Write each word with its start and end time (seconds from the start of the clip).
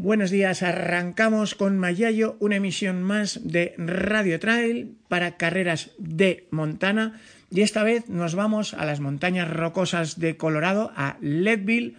Buenos 0.00 0.30
días, 0.30 0.62
arrancamos 0.62 1.56
con 1.56 1.76
Mayayo, 1.76 2.36
una 2.38 2.54
emisión 2.54 3.02
más 3.02 3.40
de 3.42 3.74
Radio 3.78 4.38
Trail 4.38 4.96
para 5.08 5.36
carreras 5.36 5.90
de 5.98 6.46
Montana 6.52 7.20
y 7.50 7.62
esta 7.62 7.82
vez 7.82 8.08
nos 8.08 8.36
vamos 8.36 8.74
a 8.74 8.84
las 8.84 9.00
montañas 9.00 9.50
rocosas 9.50 10.20
de 10.20 10.36
Colorado, 10.36 10.92
a 10.94 11.16
Leadville, 11.20 11.96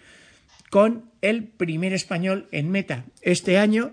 con 0.69 1.11
el 1.21 1.43
primer 1.43 1.91
español 1.91 2.47
en 2.53 2.71
meta 2.71 3.03
este 3.21 3.57
año 3.57 3.91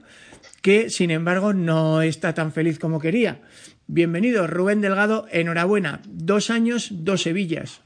que 0.63 0.89
sin 0.89 1.11
embargo 1.11 1.53
no 1.53 2.01
está 2.01 2.33
tan 2.33 2.53
feliz 2.53 2.79
como 2.79 3.01
quería. 3.01 3.41
Bienvenido, 3.89 4.47
Rubén 4.47 4.83
Delgado, 4.83 5.27
enhorabuena, 5.33 6.01
dos 6.07 6.51
años, 6.51 6.91
dos 6.93 7.23
Sevillas. 7.23 7.81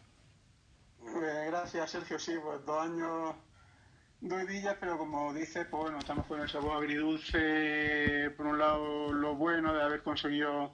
Eh, 1.03 1.47
gracias, 1.49 1.93
Sergio, 1.93 2.19
sí, 2.19 2.33
pues 2.45 2.59
dos 2.67 2.79
años 2.79 3.37
Doy 4.23 4.45
villas, 4.45 4.77
pero 4.79 4.99
como 4.99 5.33
dices, 5.33 5.67
pues 5.71 5.83
bueno, 5.85 5.99
estamos 5.99 6.27
con 6.27 6.41
el 6.41 6.49
sabor 6.49 6.77
agridulce, 6.77 8.31
por 8.37 8.49
un 8.49 8.59
lado 8.59 9.15
lo 9.15 9.35
bueno 9.35 9.73
de 9.73 9.83
haber 9.83 10.03
conseguido 10.03 10.71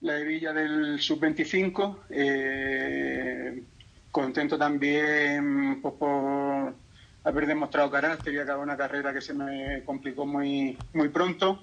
la 0.00 0.18
hebilla 0.18 0.52
del 0.52 1.00
sub-25, 1.00 1.98
eh, 2.10 3.62
contento 4.10 4.58
también 4.58 5.80
pues, 5.80 5.94
por 5.94 6.74
haber 7.22 7.46
demostrado 7.46 7.88
carácter 7.88 8.34
y 8.34 8.40
acabar 8.40 8.64
una 8.64 8.76
carrera 8.76 9.12
que 9.12 9.20
se 9.20 9.32
me 9.32 9.84
complicó 9.84 10.26
muy, 10.26 10.76
muy 10.92 11.08
pronto, 11.08 11.62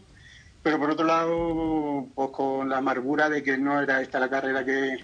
pero 0.63 0.79
por 0.79 0.91
otro 0.91 1.05
lado, 1.05 2.07
pues 2.15 2.29
con 2.29 2.69
la 2.69 2.77
amargura 2.77 3.29
de 3.29 3.43
que 3.43 3.57
no 3.57 3.81
era 3.81 4.01
esta 4.01 4.21
la 4.21 4.29
carrera 4.29 4.63
que, 4.63 5.03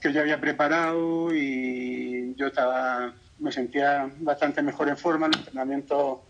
que 0.00 0.12
yo 0.12 0.20
había 0.20 0.40
preparado 0.40 1.32
y 1.32 2.34
yo 2.34 2.48
estaba 2.48 3.14
me 3.38 3.52
sentía 3.52 4.10
bastante 4.18 4.62
mejor 4.62 4.88
en 4.88 4.96
forma. 4.96 5.26
El 5.26 5.36
entrenamiento 5.36 6.24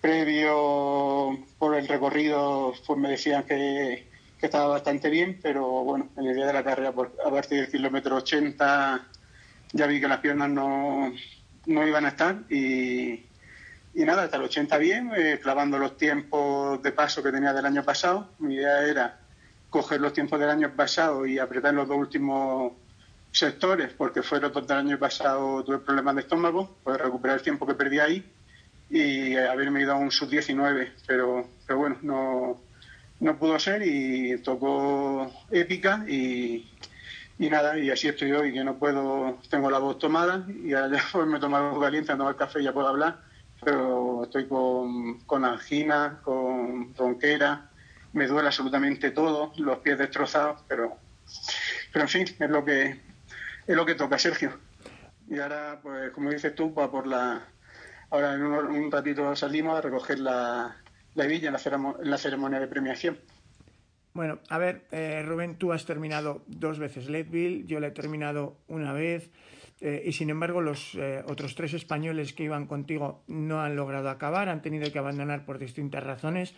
previo 0.00 1.38
por 1.58 1.76
el 1.76 1.86
recorrido 1.86 2.74
pues 2.86 2.98
me 2.98 3.10
decían 3.10 3.44
que, 3.44 4.10
estaba 4.42 4.66
bastante 4.66 5.08
bien, 5.08 5.38
pero 5.40 5.64
bueno, 5.84 6.08
en 6.16 6.26
el 6.26 6.34
día 6.34 6.46
de 6.46 6.52
la 6.52 6.64
carrera, 6.64 6.88
a 6.88 7.30
partir 7.30 7.60
del 7.60 7.70
kilómetro 7.70 8.16
80, 8.16 9.06
ya 9.72 9.86
vi 9.86 10.00
que 10.00 10.08
las 10.08 10.18
piernas 10.18 10.50
no, 10.50 11.12
no 11.66 11.86
iban 11.86 12.06
a 12.06 12.08
estar 12.08 12.40
y, 12.50 13.24
y 13.94 14.04
nada, 14.04 14.24
hasta 14.24 14.38
el 14.38 14.42
80 14.42 14.78
bien, 14.78 15.12
eh, 15.14 15.38
clavando 15.40 15.78
los 15.78 15.96
tiempos 15.96 16.82
de 16.82 16.90
paso 16.90 17.22
que 17.22 17.30
tenía 17.30 17.52
del 17.52 17.66
año 17.66 17.84
pasado. 17.84 18.30
Mi 18.40 18.54
idea 18.54 18.82
era 18.82 19.20
coger 19.70 20.00
los 20.00 20.12
tiempos 20.12 20.40
del 20.40 20.50
año 20.50 20.74
pasado 20.74 21.24
y 21.24 21.38
apretar 21.38 21.74
los 21.74 21.86
dos 21.86 21.98
últimos 21.98 22.72
sectores, 23.32 23.92
porque 23.94 24.22
fue 24.22 24.38
el 24.38 24.52
del 24.52 24.78
año 24.78 24.98
pasado 24.98 25.64
tuve 25.64 25.78
problemas 25.78 26.14
de 26.14 26.20
estómago, 26.20 26.76
pues 26.84 26.98
recuperar 26.98 27.38
el 27.38 27.42
tiempo 27.42 27.66
que 27.66 27.74
perdí 27.74 27.98
ahí 27.98 28.24
y 28.90 29.34
haberme 29.36 29.80
ido 29.80 29.92
a 29.92 29.96
un 29.96 30.10
sub-19, 30.10 30.90
pero, 31.06 31.46
pero 31.66 31.78
bueno, 31.78 31.96
no, 32.02 32.60
no 33.20 33.38
pudo 33.38 33.58
ser 33.58 33.82
y 33.86 34.36
tocó 34.42 35.32
épica 35.50 36.04
y, 36.06 36.70
y 37.38 37.48
nada, 37.48 37.78
y 37.78 37.90
así 37.90 38.08
estoy 38.08 38.32
hoy, 38.32 38.52
que 38.52 38.62
no 38.62 38.76
puedo, 38.78 39.38
tengo 39.48 39.70
la 39.70 39.78
voz 39.78 39.98
tomada 39.98 40.46
y 40.62 40.74
ahora 40.74 40.98
ya 40.98 41.04
pues 41.10 41.26
me 41.26 41.38
he 41.38 41.40
tomado 41.40 41.68
algo 41.68 41.80
caliente, 41.80 42.12
ando 42.12 42.28
al 42.28 42.36
café 42.36 42.60
y 42.60 42.64
ya 42.64 42.74
puedo 42.74 42.88
hablar, 42.88 43.22
pero 43.64 44.24
estoy 44.24 44.46
con, 44.46 45.20
con 45.20 45.46
angina, 45.46 46.20
con 46.22 46.94
ronquera, 46.94 47.70
me 48.12 48.26
duele 48.26 48.48
absolutamente 48.48 49.10
todo, 49.10 49.52
los 49.56 49.78
pies 49.78 49.96
destrozados, 49.96 50.60
pero, 50.68 50.98
pero 51.92 52.04
en 52.04 52.08
fin, 52.10 52.26
es 52.38 52.50
lo 52.50 52.62
que, 52.62 53.00
es 53.66 53.76
lo 53.76 53.86
que 53.86 53.94
toca, 53.94 54.18
Sergio. 54.18 54.58
Y 55.28 55.38
ahora, 55.38 55.80
pues 55.82 56.10
como 56.12 56.30
dices 56.30 56.54
tú, 56.54 56.74
va 56.74 56.90
por 56.90 57.06
la... 57.06 57.46
Ahora 58.10 58.34
en 58.34 58.42
un, 58.42 58.92
ratito 58.92 59.34
salimos 59.34 59.78
a 59.78 59.80
recoger 59.80 60.18
la, 60.18 60.76
la 61.14 61.26
villa 61.26 61.48
en 61.48 61.52
la, 62.10 62.18
ceremonia, 62.18 62.60
de 62.60 62.66
premiación. 62.66 63.18
Bueno, 64.12 64.40
a 64.50 64.58
ver, 64.58 64.86
eh, 64.90 65.22
Rubén, 65.24 65.56
tú 65.56 65.72
has 65.72 65.86
terminado 65.86 66.42
dos 66.46 66.78
veces 66.78 67.08
Leadville, 67.08 67.64
yo 67.64 67.80
la 67.80 67.86
he 67.86 67.90
terminado 67.92 68.58
una 68.68 68.92
vez, 68.92 69.30
eh, 69.80 70.02
y 70.04 70.12
sin 70.12 70.28
embargo 70.28 70.60
los 70.60 70.94
eh, 70.96 71.24
otros 71.26 71.54
tres 71.54 71.72
españoles 71.72 72.34
que 72.34 72.44
iban 72.44 72.66
contigo 72.66 73.24
no 73.26 73.62
han 73.62 73.74
logrado 73.74 74.10
acabar, 74.10 74.50
han 74.50 74.60
tenido 74.60 74.92
que 74.92 74.98
abandonar 74.98 75.46
por 75.46 75.58
distintas 75.58 76.04
razones. 76.04 76.54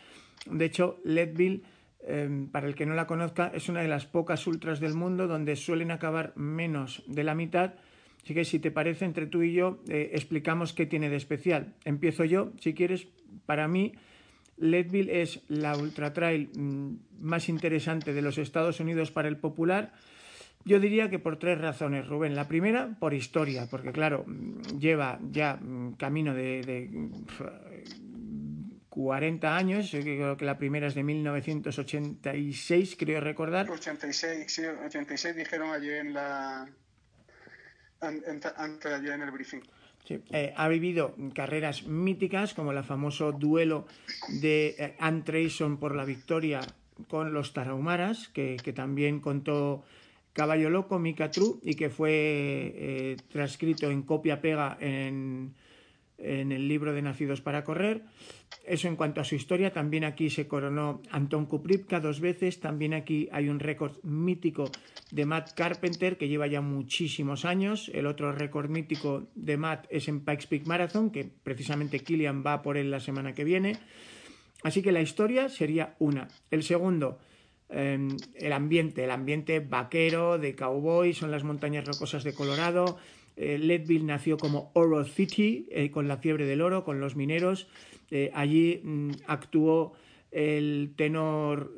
De 0.47 0.65
hecho, 0.65 0.99
Leadville 1.05 1.63
Em, 2.07 2.49
para 2.49 2.67
el 2.67 2.75
que 2.75 2.85
no 2.85 2.95
la 2.95 3.07
conozca, 3.07 3.51
es 3.55 3.71
una 3.71 3.81
de 3.81 3.89
las 3.89 4.05
pocas 4.05 4.47
ultras 4.47 4.79
del 4.79 4.93
mundo 4.93 5.27
donde 5.27 5.57
suelen 5.57 5.91
acabar 5.91 6.35
menos 6.37 7.03
de 7.07 7.25
la 7.25 7.35
mitad. 7.35 7.75
Así 8.23 8.35
que 8.35 8.45
si 8.45 8.59
te 8.59 8.71
parece, 8.71 9.07
entre 9.07 9.27
tú 9.27 9.43
y 9.43 9.55
yo 9.55 9.81
eh, 9.89 10.11
explicamos 10.13 10.75
qué 10.75 10.85
tiene 10.85 11.09
de 11.09 11.17
especial. 11.17 11.73
Empiezo 11.85 12.25
yo, 12.25 12.53
si 12.61 12.75
quieres. 12.75 13.07
Para 13.47 13.69
mí, 13.69 13.95
Leadville 14.59 15.23
es 15.23 15.41
la 15.49 15.77
ultra 15.79 16.13
trail 16.13 16.51
mm, 16.55 16.93
más 17.21 17.49
interesante 17.49 18.13
de 18.13 18.21
los 18.21 18.37
Estados 18.37 18.81
Unidos 18.81 19.11
para 19.11 19.29
el 19.29 19.39
popular. 19.39 19.95
Yo 20.67 20.81
diría 20.81 21.09
que 21.09 21.19
por 21.19 21.39
tres 21.39 21.59
razones, 21.59 22.07
Rubén. 22.07 22.35
La 22.35 22.49
primera, 22.49 22.97
por 22.99 23.15
historia, 23.15 23.67
porque 23.71 23.93
claro, 23.93 24.25
mm, 24.27 24.79
lleva 24.79 25.19
ya 25.31 25.57
mm, 25.57 25.95
camino 25.95 26.35
de 26.35 26.61
40 28.95 29.57
años, 29.57 29.91
creo 29.91 30.37
que 30.37 30.45
la 30.45 30.57
primera 30.57 30.87
es 30.87 30.95
de 30.95 31.03
1986, 31.03 32.95
creo 32.97 33.21
recordar. 33.21 33.69
86, 33.69 34.45
sí, 34.47 34.63
86 34.65 35.35
dijeron 35.35 35.73
ayer 35.73 35.97
en 35.97 36.15
la... 36.15 36.69
antes 38.01 38.85
de 38.85 38.95
ayer 38.95 39.15
en 39.15 39.23
el 39.23 39.33
briefing. 39.33 39.63
Eh, 40.09 40.55
ha 40.57 40.69
vivido 40.69 41.17
carreras 41.35 41.89
míticas 41.89 42.55
como 42.55 42.71
el 42.71 42.85
famoso 42.85 43.33
duelo 43.33 43.89
de 44.29 44.77
eh, 44.79 44.95
Ann 45.01 45.25
Trayson 45.25 45.79
por 45.79 45.97
la 45.97 46.05
victoria 46.05 46.61
con 47.09 47.33
los 47.33 47.53
Tarahumaras, 47.53 48.29
que, 48.29 48.57
también 48.77 49.19
contó 49.19 49.83
Caballo 50.35 50.71
Loco, 50.71 51.01
Mika 51.01 51.33
True, 51.33 51.57
y 51.63 51.75
que 51.75 51.91
fue 51.91 52.13
eh, 52.13 53.17
transcrito 53.33 53.91
en 53.91 54.03
copia-pega 54.03 54.77
en, 54.79 55.53
en 56.19 56.53
el 56.53 56.69
libro 56.69 56.93
de 56.93 57.03
Nacidos 57.03 57.41
para 57.41 57.65
Correr. 57.65 58.03
Eso 58.67 58.89
en 58.89 58.97
cuanto 58.97 59.21
a 59.21 59.25
su 59.25 59.35
historia, 59.35 59.73
también 59.73 60.05
aquí 60.05 60.31
se 60.31 60.49
coronó 60.49 61.03
Anton 61.11 61.47
Kupripka 61.47 62.01
dos 62.01 62.21
veces, 62.21 62.61
también 62.61 62.95
aquí 62.95 63.29
hay 63.33 63.49
un 63.49 63.61
récord 63.61 64.03
mítico 64.03 64.71
de 65.11 65.27
Matt 65.27 65.53
Carpenter 65.55 66.17
que 66.17 66.29
lleva 66.29 66.47
ya 66.47 66.61
muchísimos 66.61 67.45
años, 67.45 67.91
el 67.93 68.07
otro 68.07 68.33
récord 68.33 68.71
mítico 68.71 69.27
de 69.35 69.57
Matt 69.57 69.87
es 69.91 70.09
en 70.09 70.21
Pikes 70.21 70.47
Peak 70.49 70.67
Marathon, 70.67 71.11
que 71.11 71.29
precisamente 71.43 72.01
Killian 72.01 72.43
va 72.45 72.63
por 72.63 72.77
él 72.77 72.91
la 72.91 73.01
semana 73.01 73.35
que 73.35 73.45
viene. 73.45 73.77
Así 74.63 74.81
que 74.81 74.93
la 74.93 75.03
historia 75.03 75.51
sería 75.51 75.95
una. 75.99 76.29
El 76.51 76.63
segundo, 76.63 77.19
em, 77.69 78.17
el 78.35 78.53
ambiente, 78.53 79.05
el 79.05 79.11
ambiente 79.11 79.61
vaquero 79.61 80.39
de 80.39 80.55
cowboy, 80.55 81.13
son 81.13 81.31
las 81.31 81.45
montañas 81.45 81.85
rocosas 81.85 82.25
de 82.25 82.33
Colorado, 82.33 82.99
eh, 83.37 83.59
Leadville 83.59 84.05
nació 84.05 84.37
como 84.37 84.71
Oro 84.75 85.05
City, 85.05 85.67
eh, 85.71 85.91
con 85.91 86.07
la 86.07 86.19
fiebre 86.19 86.47
del 86.47 86.61
oro, 86.61 86.85
con 86.85 87.01
los 87.01 87.17
mineros. 87.17 87.67
Eh, 88.11 88.31
allí 88.35 88.81
mm, 88.83 89.11
actuó 89.27 89.95
el 90.31 90.95
tenor 90.97 91.73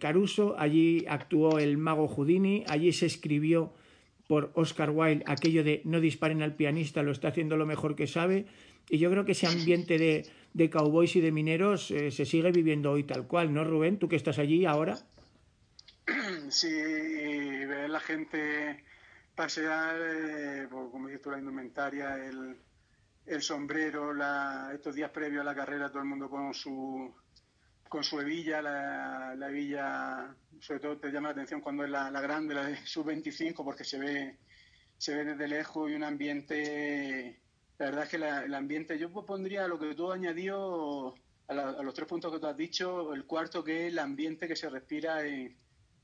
Caruso, 0.00 0.58
allí 0.58 1.04
actuó 1.06 1.58
el 1.58 1.76
mago 1.76 2.08
Houdini, 2.08 2.64
allí 2.66 2.90
se 2.92 3.04
escribió 3.04 3.74
por 4.26 4.50
Oscar 4.54 4.90
Wilde 4.90 5.24
aquello 5.26 5.62
de 5.62 5.82
no 5.84 6.00
disparen 6.00 6.40
al 6.40 6.54
pianista, 6.54 7.02
lo 7.02 7.12
está 7.12 7.28
haciendo 7.28 7.58
lo 7.58 7.66
mejor 7.66 7.96
que 7.96 8.06
sabe. 8.06 8.46
Y 8.88 8.96
yo 8.96 9.10
creo 9.10 9.26
que 9.26 9.32
ese 9.32 9.46
ambiente 9.46 9.98
de, 9.98 10.24
de 10.54 10.70
cowboys 10.70 11.16
y 11.16 11.20
de 11.20 11.32
mineros 11.32 11.88
se 11.88 12.24
sigue 12.24 12.50
viviendo 12.50 12.92
hoy 12.92 13.04
tal 13.04 13.26
cual, 13.26 13.52
¿no, 13.52 13.62
Rubén? 13.62 13.98
Tú 13.98 14.08
que 14.08 14.16
estás 14.16 14.38
allí 14.38 14.64
ahora. 14.64 14.98
Sí, 16.48 16.66
ve 16.72 17.88
la 17.88 18.00
gente 18.00 18.82
pasear, 19.38 19.96
eh, 20.00 20.66
pues, 20.68 20.90
como 20.90 21.06
dices 21.06 21.22
tú, 21.22 21.30
la 21.30 21.38
indumentaria, 21.38 22.16
el, 22.16 22.60
el 23.24 23.40
sombrero, 23.40 24.12
la, 24.12 24.72
estos 24.74 24.96
días 24.96 25.12
previos 25.12 25.42
a 25.42 25.44
la 25.44 25.54
carrera, 25.54 25.90
todo 25.90 26.00
el 26.02 26.08
mundo 26.08 26.28
con 26.28 26.52
su 26.52 27.14
con 27.88 28.02
su 28.02 28.20
hebilla, 28.20 28.60
la, 28.60 29.34
la 29.36 29.48
hebilla, 29.48 30.34
sobre 30.60 30.80
todo 30.80 30.98
te 30.98 31.10
llama 31.10 31.28
la 31.28 31.32
atención 31.34 31.60
cuando 31.60 31.84
es 31.84 31.90
la, 31.90 32.10
la 32.10 32.20
grande, 32.20 32.52
la 32.52 32.66
de 32.66 32.76
sub-25, 32.84 33.64
porque 33.64 33.84
se 33.84 33.98
ve, 33.98 34.38
se 34.98 35.14
ve 35.14 35.24
desde 35.24 35.46
lejos 35.46 35.88
y 35.88 35.94
un 35.94 36.02
ambiente 36.02 37.40
la 37.78 37.86
verdad 37.86 38.04
es 38.04 38.10
que 38.10 38.16
el 38.16 38.54
ambiente, 38.54 38.98
yo 38.98 39.12
pondría 39.24 39.68
lo 39.68 39.78
que 39.78 39.94
tú 39.94 40.10
añadió 40.10 41.14
a, 41.46 41.52
a, 41.52 41.82
los 41.82 41.94
tres 41.94 42.08
puntos 42.08 42.32
que 42.32 42.40
tú 42.40 42.46
has 42.48 42.56
dicho, 42.56 43.14
el 43.14 43.24
cuarto 43.24 43.62
que 43.62 43.86
es 43.86 43.92
el 43.92 44.00
ambiente 44.00 44.48
que 44.48 44.56
se 44.56 44.68
respira 44.68 45.24
en, 45.24 45.56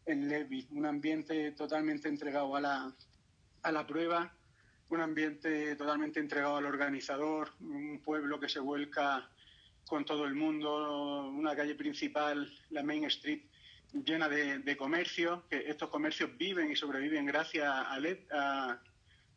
en 0.06 0.28
Levi, 0.28 0.68
un 0.70 0.86
ambiente 0.86 1.50
totalmente 1.52 2.08
entregado 2.08 2.54
a 2.54 2.60
la, 2.60 2.94
a 3.64 3.72
la 3.72 3.86
prueba, 3.86 4.32
un 4.90 5.00
ambiente 5.00 5.74
totalmente 5.74 6.20
entregado 6.20 6.56
al 6.56 6.66
organizador, 6.66 7.50
un 7.60 8.00
pueblo 8.04 8.38
que 8.38 8.48
se 8.48 8.60
vuelca 8.60 9.28
con 9.86 10.04
todo 10.04 10.26
el 10.26 10.34
mundo, 10.34 11.28
una 11.28 11.56
calle 11.56 11.74
principal, 11.74 12.50
la 12.70 12.82
Main 12.82 13.04
Street, 13.04 13.42
llena 13.92 14.28
de, 14.28 14.76
comercio, 14.76 15.44
que 15.48 15.68
estos 15.68 15.88
comercios 15.88 16.36
viven 16.36 16.70
y 16.70 16.76
sobreviven 16.76 17.26
gracias 17.26 17.66
a, 17.66 17.94
a, 17.94 18.80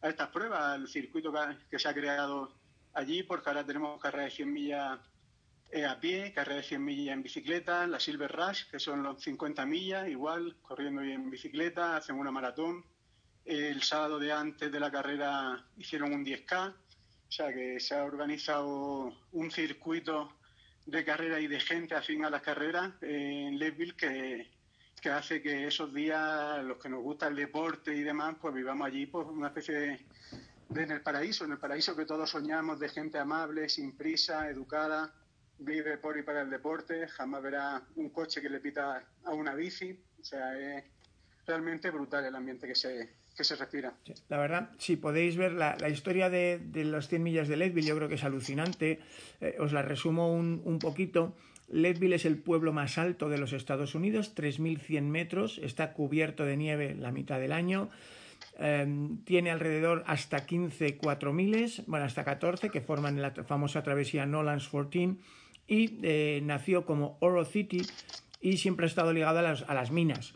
a 0.01 0.09
estas 0.09 0.29
pruebas, 0.29 0.61
al 0.61 0.87
circuito 0.87 1.33
que, 1.69 1.79
se 1.79 1.87
ha 1.87 1.93
creado 1.93 2.53
allí, 2.93 3.23
porque 3.23 3.49
ahora 3.49 3.65
tenemos 3.65 3.99
carreras 4.01 4.31
de 4.31 4.35
100 4.35 4.53
millas 4.53 4.99
a 5.87 5.99
pie, 5.99 6.31
carreras 6.33 6.63
de 6.63 6.69
100 6.69 6.83
millas 6.83 7.13
en 7.13 7.23
bicicleta, 7.23 7.87
la 7.87 7.99
Silver 7.99 8.31
Rush, 8.31 8.69
que 8.71 8.79
son 8.79 9.03
los 9.03 9.21
50 9.21 9.65
millas, 9.65 10.07
igual, 10.07 10.55
corriendo 10.61 11.03
y 11.03 11.11
en 11.11 11.29
bicicleta, 11.29 11.97
hacen 11.97 12.17
una 12.17 12.31
maratón. 12.31 12.83
El 13.47 13.81
sábado 13.81 14.19
de 14.19 14.33
antes 14.33 14.69
de 14.69 14.77
la 14.77 14.91
carrera 14.91 15.65
hicieron 15.77 16.13
un 16.13 16.25
10K, 16.25 16.69
o 16.69 17.31
sea 17.31 17.53
que 17.53 17.79
se 17.79 17.95
ha 17.95 18.03
organizado 18.03 19.13
un 19.31 19.51
circuito 19.51 20.33
de 20.85 21.05
carrera 21.05 21.39
y 21.39 21.47
de 21.47 21.61
gente 21.61 21.95
afín 21.95 22.25
a 22.25 22.29
las 22.29 22.41
carreras 22.41 22.91
en 23.01 23.57
Leadville 23.57 23.95
que, 23.95 24.51
que 25.01 25.09
hace 25.09 25.41
que 25.41 25.65
esos 25.65 25.93
días, 25.93 26.61
los 26.65 26.77
que 26.77 26.89
nos 26.89 27.01
gusta 27.01 27.27
el 27.27 27.37
deporte 27.37 27.95
y 27.95 28.03
demás, 28.03 28.35
pues 28.41 28.53
vivamos 28.53 28.85
allí 28.85 29.05
pues 29.05 29.25
una 29.29 29.47
especie 29.47 29.75
de, 29.75 30.05
de 30.67 30.83
en 30.83 30.91
el 30.91 31.01
paraíso, 31.01 31.45
en 31.45 31.53
el 31.53 31.57
paraíso 31.57 31.95
que 31.95 32.03
todos 32.03 32.29
soñamos 32.29 32.81
de 32.81 32.89
gente 32.89 33.17
amable, 33.17 33.69
sin 33.69 33.95
prisa, 33.95 34.49
educada, 34.49 35.13
vive 35.57 35.97
por 35.99 36.17
y 36.17 36.23
para 36.23 36.41
el 36.41 36.49
deporte, 36.49 37.07
jamás 37.07 37.41
verá 37.41 37.81
un 37.95 38.09
coche 38.09 38.41
que 38.41 38.49
le 38.49 38.59
pita 38.59 39.05
a 39.23 39.31
una 39.31 39.55
bici, 39.55 39.97
o 40.19 40.25
sea, 40.25 40.53
es 40.59 40.83
realmente 41.45 41.89
brutal 41.91 42.25
el 42.25 42.35
ambiente 42.35 42.67
que 42.67 42.75
se, 42.75 43.26
que 43.37 43.43
se 43.43 43.55
respira. 43.55 43.93
la 44.29 44.37
verdad, 44.37 44.71
si 44.79 44.95
podéis 44.95 45.37
ver 45.37 45.53
la, 45.53 45.77
historia 45.89 46.29
de, 46.29 46.59
de, 46.59 46.83
los 46.83 47.07
100 47.07 47.23
millas 47.23 47.47
de 47.47 47.55
Leadville, 47.55 47.87
yo 47.87 47.95
creo 47.95 48.09
que 48.09 48.15
es 48.15 48.23
alucinante, 48.23 48.99
eh, 49.39 49.55
os 49.59 49.71
la 49.73 49.83
resumo 49.83 50.33
un, 50.33 50.61
un 50.65 50.79
poquito. 50.79 51.35
Leadville 51.69 52.15
es 52.15 52.25
el 52.25 52.37
pueblo 52.37 52.73
más 52.73 52.97
alto 52.97 53.29
de 53.29 53.37
los 53.37 53.53
Estados 53.53 53.93
Unidos, 53.93 54.33
3.100 54.35 55.01
metros, 55.03 55.59
está 55.61 55.93
cubierto 55.93 56.45
de 56.45 56.57
nieve 56.57 56.95
la 56.95 57.11
mitad 57.11 57.39
del 57.39 57.51
año. 57.51 57.89
Eh, 58.59 59.09
tiene 59.23 59.51
alrededor 59.51 60.03
hasta 60.07 60.45
15 60.45 60.97
4000, 60.97 61.83
bueno, 61.85 62.05
hasta 62.05 62.23
14 62.23 62.69
que 62.69 62.81
forman 62.81 63.21
la 63.21 63.31
famosa 63.31 63.83
travesía 63.83 64.25
Nolan's 64.25 64.67
14 64.67 65.15
y 65.67 65.99
eh, 66.01 66.41
nació 66.43 66.85
como 66.85 67.17
Oro 67.19 67.45
City 67.45 67.85
y 68.41 68.57
siempre 68.57 68.85
ha 68.85 68.89
estado 68.89 69.13
ligado 69.13 69.39
a 69.39 69.41
las, 69.41 69.63
a 69.67 69.73
las 69.73 69.91
minas. 69.91 70.33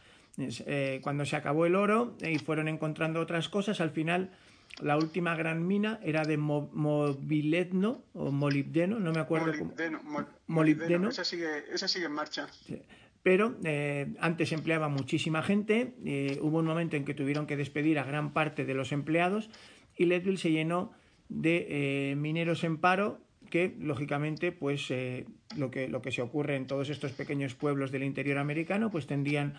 Eh, 0.65 0.99
cuando 1.03 1.25
se 1.25 1.35
acabó 1.35 1.65
el 1.65 1.75
oro 1.75 2.15
y 2.21 2.37
fueron 2.39 2.67
encontrando 2.67 3.19
otras 3.19 3.49
cosas, 3.49 3.81
al 3.81 3.91
final 3.91 4.31
la 4.79 4.97
última 4.97 5.35
gran 5.35 5.67
mina 5.67 5.99
era 6.03 6.23
de 6.23 6.37
mo 6.37 6.69
o 6.73 8.31
molibdeno, 8.31 8.99
no 8.99 9.11
me 9.11 9.19
acuerdo 9.19 9.47
molibdeno, 9.47 9.99
cómo. 9.99 10.25
molibdeno. 10.47 11.09
Esa 11.09 11.23
sigue, 11.25 11.65
esa 11.71 11.87
sigue 11.87 12.05
en 12.05 12.13
marcha. 12.13 12.47
Sí. 12.65 12.81
Pero 13.23 13.55
eh, 13.63 14.13
antes 14.19 14.51
empleaba 14.51 14.89
muchísima 14.89 15.43
gente, 15.43 15.93
eh, 16.05 16.39
hubo 16.41 16.59
un 16.59 16.65
momento 16.65 16.95
en 16.95 17.05
que 17.05 17.13
tuvieron 17.13 17.45
que 17.45 17.55
despedir 17.55 17.99
a 17.99 18.03
gran 18.03 18.33
parte 18.33 18.65
de 18.65 18.73
los 18.73 18.91
empleados 18.91 19.49
y 19.95 20.05
Leadville 20.05 20.37
se 20.37 20.51
llenó 20.51 20.91
de 21.29 21.67
eh, 22.11 22.15
mineros 22.15 22.63
en 22.63 22.77
paro 22.77 23.21
que 23.51 23.75
lógicamente 23.79 24.51
pues 24.51 24.89
eh, 24.89 25.27
lo 25.55 25.69
que 25.69 25.87
lo 25.87 26.01
que 26.01 26.11
se 26.11 26.23
ocurre 26.23 26.55
en 26.55 26.65
todos 26.65 26.89
estos 26.89 27.11
pequeños 27.11 27.53
pueblos 27.53 27.91
del 27.91 28.03
interior 28.03 28.39
americano 28.39 28.89
pues 28.89 29.05
tendían 29.05 29.53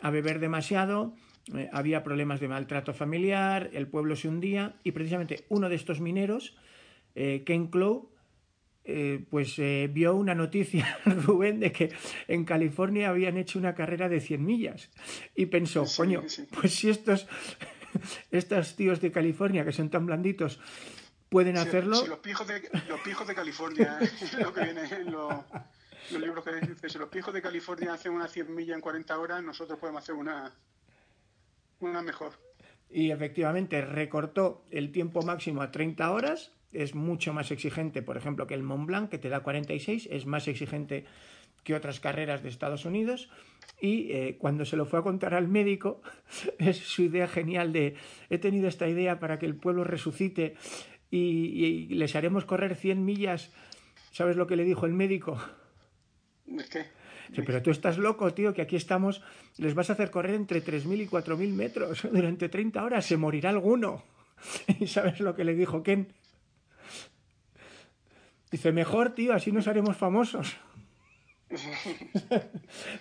a 0.00 0.10
beber 0.10 0.40
demasiado 0.40 1.14
eh, 1.54 1.68
había 1.72 2.02
problemas 2.02 2.40
de 2.40 2.48
maltrato 2.48 2.92
familiar 2.92 3.70
el 3.72 3.86
pueblo 3.86 4.16
se 4.16 4.26
hundía 4.26 4.74
y 4.82 4.90
precisamente 4.90 5.44
uno 5.48 5.68
de 5.68 5.76
estos 5.76 6.00
mineros 6.00 6.56
eh, 7.14 7.44
Ken 7.46 7.68
Clow 7.68 8.10
pues 9.30 9.60
vio 9.90 10.14
una 10.14 10.36
noticia, 10.36 11.00
Rubén, 11.04 11.58
de 11.58 11.72
que 11.72 11.90
en 12.28 12.44
California 12.44 13.08
habían 13.08 13.36
hecho 13.36 13.58
una 13.58 13.74
carrera 13.74 14.08
de 14.08 14.20
100 14.20 14.44
millas 14.44 14.92
y 15.34 15.46
pensó, 15.46 15.86
sí, 15.86 15.96
coño, 15.96 16.22
sí. 16.28 16.46
pues 16.52 16.72
si 16.72 16.90
estos, 16.90 17.26
estos 18.30 18.76
tíos 18.76 19.00
de 19.00 19.10
California 19.10 19.64
que 19.64 19.72
son 19.72 19.90
tan 19.90 20.06
blanditos 20.06 20.60
pueden 21.36 21.58
hacerlo. 21.58 21.96
Si 21.96 22.08
los 22.08 22.20
pijos 22.20 22.46
de, 22.46 22.62
los 22.88 22.98
pijos 23.00 23.26
de 23.28 23.34
California, 23.34 23.98
lo 24.40 24.54
que 24.54 24.64
viene 24.64 24.88
en 24.88 25.12
los, 25.12 25.34
los 26.10 26.22
libros 26.22 26.42
que 26.42 26.54
dice, 26.66 26.88
si 26.88 26.98
los 26.98 27.10
pijos 27.10 27.34
de 27.34 27.42
California 27.42 27.92
hacen 27.92 28.12
una 28.12 28.26
100 28.26 28.54
millas 28.54 28.74
en 28.74 28.80
40 28.80 29.18
horas, 29.18 29.42
nosotros 29.42 29.78
podemos 29.78 30.02
hacer 30.02 30.14
una, 30.14 30.50
una 31.80 32.00
mejor. 32.00 32.32
Y 32.88 33.10
efectivamente 33.10 33.82
recortó 33.82 34.64
el 34.70 34.92
tiempo 34.92 35.20
máximo 35.20 35.60
a 35.60 35.70
30 35.70 36.10
horas, 36.10 36.52
es 36.72 36.94
mucho 36.94 37.34
más 37.34 37.50
exigente, 37.50 38.00
por 38.00 38.16
ejemplo, 38.16 38.46
que 38.46 38.54
el 38.54 38.62
Mont 38.62 38.86
Blanc, 38.86 39.10
que 39.10 39.18
te 39.18 39.28
da 39.28 39.40
46, 39.40 40.08
es 40.10 40.24
más 40.24 40.48
exigente 40.48 41.04
que 41.64 41.74
otras 41.74 42.00
carreras 42.00 42.42
de 42.42 42.48
Estados 42.48 42.86
Unidos. 42.86 43.28
Y 43.78 44.12
eh, 44.12 44.36
cuando 44.38 44.64
se 44.64 44.76
lo 44.76 44.86
fue 44.86 45.00
a 45.00 45.02
contar 45.02 45.34
al 45.34 45.48
médico, 45.48 46.00
es 46.58 46.78
su 46.78 47.02
idea 47.02 47.28
genial 47.28 47.74
de, 47.74 47.94
he 48.30 48.38
tenido 48.38 48.68
esta 48.68 48.88
idea 48.88 49.18
para 49.18 49.38
que 49.38 49.44
el 49.44 49.56
pueblo 49.56 49.84
resucite 49.84 50.54
y, 51.10 51.18
y 51.18 51.94
les 51.94 52.16
haremos 52.16 52.44
correr 52.44 52.76
100 52.76 53.04
millas. 53.04 53.50
¿Sabes 54.12 54.36
lo 54.36 54.46
que 54.46 54.56
le 54.56 54.64
dijo 54.64 54.86
el 54.86 54.92
médico? 54.92 55.38
¿Qué? 56.70 56.86
Sí, 57.34 57.42
pero 57.42 57.62
tú 57.62 57.70
estás 57.70 57.98
loco, 57.98 58.32
tío, 58.34 58.54
que 58.54 58.62
aquí 58.62 58.76
estamos, 58.76 59.22
les 59.56 59.74
vas 59.74 59.90
a 59.90 59.94
hacer 59.94 60.10
correr 60.10 60.34
entre 60.34 60.62
3.000 60.62 61.02
y 61.02 61.06
4.000 61.08 61.52
metros 61.52 62.02
durante 62.12 62.48
30 62.48 62.84
horas, 62.84 63.04
se 63.04 63.16
morirá 63.16 63.50
alguno. 63.50 64.04
¿Y 64.80 64.86
sabes 64.86 65.20
lo 65.20 65.34
que 65.34 65.44
le 65.44 65.54
dijo 65.54 65.82
Ken? 65.82 66.12
Dice, 68.50 68.72
mejor, 68.72 69.14
tío, 69.14 69.32
así 69.32 69.50
nos 69.50 69.66
haremos 69.66 69.96
famosos. 69.96 70.56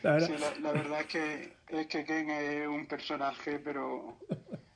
la, 0.04 0.12
verdad. 0.13 0.28
Sí, 0.28 0.34
la, 0.40 0.60
la, 0.60 0.72
verdad 0.72 1.01
es 1.01 1.08
que, 1.08 1.54
es 1.69 1.88
que 1.88 2.06
Ken 2.06 2.30
es 2.30 2.68
un 2.68 2.86
personaje, 2.88 3.60
pero 3.60 4.19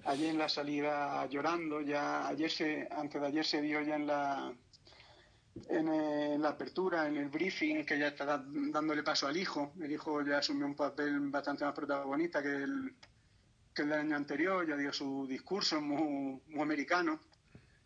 ayer 0.09 0.29
en 0.29 0.38
la 0.38 0.50
salida 0.50 1.25
llorando, 1.27 1.81
ya 1.81 2.27
ayer 2.27 2.50
se, 2.50 2.88
antes 2.91 3.21
de 3.21 3.27
ayer 3.27 3.45
se 3.45 3.61
vio 3.61 3.81
ya 3.81 3.95
en 3.95 4.07
la 4.07 4.53
en, 5.67 5.88
eh, 5.88 6.38
la 6.39 6.50
apertura, 6.50 7.07
en 7.07 7.17
el 7.17 7.29
briefing, 7.29 7.85
que 7.85 7.97
ya 8.00 8.07
está 8.07 8.44
dándole 8.47 9.04
paso 9.04 9.28
al 9.28 9.37
hijo. 9.37 9.73
El 9.81 9.92
hijo 9.92 10.21
ya 10.21 10.37
asumió 10.37 10.66
un 10.66 10.75
papel 10.75 11.19
bastante 11.30 11.66
más 11.66 11.73
protagonista 11.73 12.42
que 12.42 12.49
el, 12.49 12.95
que 13.73 13.81
el 13.81 13.89
del 13.89 13.99
año 13.99 14.16
anterior, 14.16 14.68
ya 14.68 14.78
dio 14.78 14.94
su 14.94 15.28
discurso 15.28 15.81
muy, 15.81 16.42
muy 16.47 16.61
americano. 16.61 17.19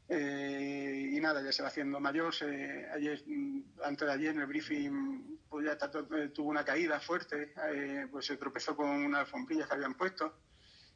Eh, 0.07 1.11
y 1.13 1.19
nada, 1.19 1.41
ya 1.41 1.51
se 1.51 1.63
va 1.63 1.69
haciendo 1.69 1.99
mayor. 1.99 2.33
Se, 2.33 2.87
ayer, 2.91 3.23
antes 3.83 4.07
de 4.07 4.13
ayer, 4.13 4.31
en 4.35 4.41
el 4.41 4.47
briefing, 4.47 5.39
pues 5.49 5.65
ya 5.65 5.77
tuvo 6.31 6.49
una 6.49 6.63
caída 6.63 6.99
fuerte, 6.99 7.53
eh, 7.73 8.07
pues 8.11 8.25
se 8.25 8.37
tropezó 8.37 8.75
con 8.75 8.89
unas 8.89 9.21
alfombrillas 9.21 9.67
que 9.67 9.75
habían 9.75 9.95
puesto. 9.95 10.35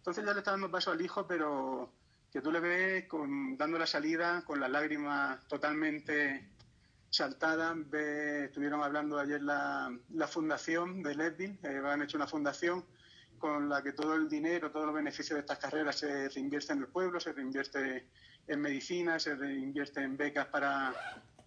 Entonces 0.07 0.23
ya 0.23 0.31
le 0.31 0.39
está 0.39 0.51
dando 0.51 0.71
paso 0.71 0.91
al 0.91 1.01
hijo, 1.01 1.27
pero 1.27 1.91
que 2.31 2.39
tú 2.39 2.49
le 2.49 2.61
ves 2.61 3.07
con, 3.09 3.57
dando 3.57 3.77
la 3.77 3.85
salida 3.85 4.41
con 4.45 4.57
las 4.57 4.71
lágrimas 4.71 5.45
totalmente 5.49 6.47
saltada. 7.09 7.73
Ve, 7.75 8.45
estuvieron 8.45 8.81
hablando 8.81 9.19
ayer 9.19 9.41
la, 9.41 9.93
la 10.13 10.27
fundación 10.29 11.03
de 11.03 11.13
Leadville, 11.13 11.59
eh, 11.61 11.81
han 11.83 12.03
hecho 12.03 12.15
una 12.15 12.25
fundación 12.25 12.85
con 13.37 13.67
la 13.67 13.83
que 13.83 13.91
todo 13.91 14.15
el 14.15 14.29
dinero, 14.29 14.71
todos 14.71 14.85
los 14.85 14.95
beneficios 14.95 15.35
de 15.35 15.41
estas 15.41 15.59
carreras 15.59 15.99
se 15.99 16.29
reinvierte 16.29 16.71
en 16.71 16.79
el 16.79 16.87
pueblo, 16.87 17.19
se 17.19 17.33
reinvierte 17.33 18.07
en 18.47 18.61
medicina, 18.61 19.19
se 19.19 19.35
reinvierte 19.35 20.03
en 20.03 20.15
becas 20.15 20.45
para, 20.45 20.93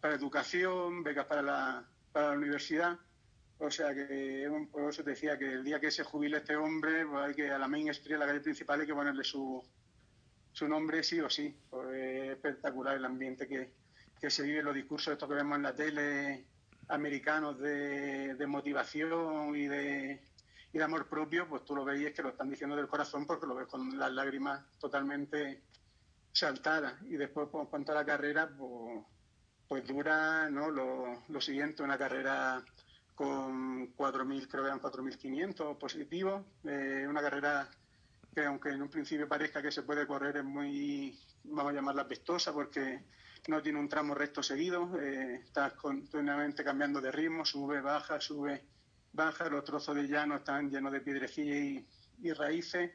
para 0.03 0.17
educación, 0.17 1.03
becas 1.03 1.25
para 1.25 1.41
la, 1.41 1.85
para 2.13 2.33
la 2.33 2.37
universidad. 2.37 2.99
O 3.63 3.71
sea 3.71 3.95
que 3.95 4.51
por 4.73 4.89
eso 4.89 5.05
te 5.05 5.11
decía 5.11 5.39
que 5.39 5.53
el 5.53 5.63
día 5.63 5.79
que 5.79 5.91
se 5.91 6.03
jubile 6.03 6.39
este 6.39 6.57
hombre, 6.57 7.05
pues 7.07 7.27
hay 7.27 7.35
que 7.35 7.51
a 7.51 7.59
la 7.59 7.69
Main 7.69 7.89
Street, 7.91 8.17
a 8.17 8.21
la 8.21 8.27
calle 8.27 8.41
principal, 8.41 8.81
hay 8.81 8.87
que 8.87 8.95
ponerle 8.95 9.23
su, 9.23 9.63
su 10.51 10.67
nombre 10.67 11.03
sí 11.03 11.21
o 11.21 11.29
sí. 11.29 11.55
Pues 11.69 11.95
es 11.95 12.31
espectacular 12.31 12.97
el 12.97 13.05
ambiente 13.05 13.47
que, 13.47 13.71
que 14.19 14.31
se 14.31 14.45
vive 14.45 14.63
los 14.63 14.75
discursos 14.75 15.13
estos 15.13 15.29
que 15.29 15.35
vemos 15.35 15.57
en 15.57 15.63
la 15.63 15.75
tele 15.75 16.47
americanos 16.89 17.59
de, 17.59 18.35
de 18.35 18.47
motivación 18.47 19.55
y 19.55 19.69
de, 19.69 20.23
y 20.73 20.81
amor 20.81 21.07
propio, 21.07 21.47
pues 21.47 21.63
tú 21.65 21.77
lo 21.77 21.85
veis 21.85 22.15
que 22.15 22.23
lo 22.23 22.31
están 22.31 22.49
diciendo 22.49 22.77
del 22.77 22.89
corazón 22.89 23.27
porque 23.27 23.47
lo 23.47 23.55
ves 23.55 23.67
con 23.67 23.99
las 23.99 24.11
lágrimas 24.11 24.65
totalmente 24.79 25.65
saltadas. 26.33 26.95
Y 27.11 27.17
después, 27.19 27.49
pues, 27.53 27.65
en 27.65 27.71
cuanto 27.71 27.93
a 27.93 27.97
la 27.97 28.07
carrera, 28.07 28.49
pues, 28.57 29.05
pues 29.69 29.87
dura 29.87 30.49
¿no? 30.49 30.71
lo, 30.71 31.25
lo 31.29 31.41
siguiente, 31.43 31.83
una 31.83 31.99
carrera 31.99 32.65
con 33.21 33.95
4.000, 33.97 34.49
creo 34.49 34.63
que 34.63 34.69
eran 34.71 34.81
4.500 34.81 35.77
positivos, 35.77 36.43
eh, 36.65 37.05
una 37.07 37.21
carrera 37.21 37.69
que 38.35 38.47
aunque 38.47 38.71
en 38.71 38.81
un 38.81 38.89
principio 38.89 39.29
parezca 39.29 39.61
que 39.61 39.71
se 39.71 39.83
puede 39.83 40.07
correr 40.07 40.39
es 40.39 40.45
muy, 40.45 41.21
vamos 41.45 41.71
a 41.71 41.75
llamarla 41.75 42.09
pestosa 42.09 42.51
porque 42.51 43.03
no 43.47 43.61
tiene 43.61 43.79
un 43.79 43.91
tramo 43.91 44.15
recto 44.15 44.43
seguido, 44.43 44.99
eh, 44.99 45.43
estás 45.45 45.75
continuamente 45.75 46.65
cambiando 46.65 46.99
de 46.99 47.13
ritmo, 47.13 47.45
sube, 47.45 47.83
baja, 47.83 48.19
sube, 48.23 48.65
baja, 49.13 49.51
los 49.51 49.65
trozos 49.65 49.97
de 49.97 50.09
llano 50.09 50.37
están 50.37 50.71
llenos 50.71 50.91
de 50.91 51.03
piedrecillas 51.03 51.85
y, 52.23 52.33
raíces. 52.33 52.91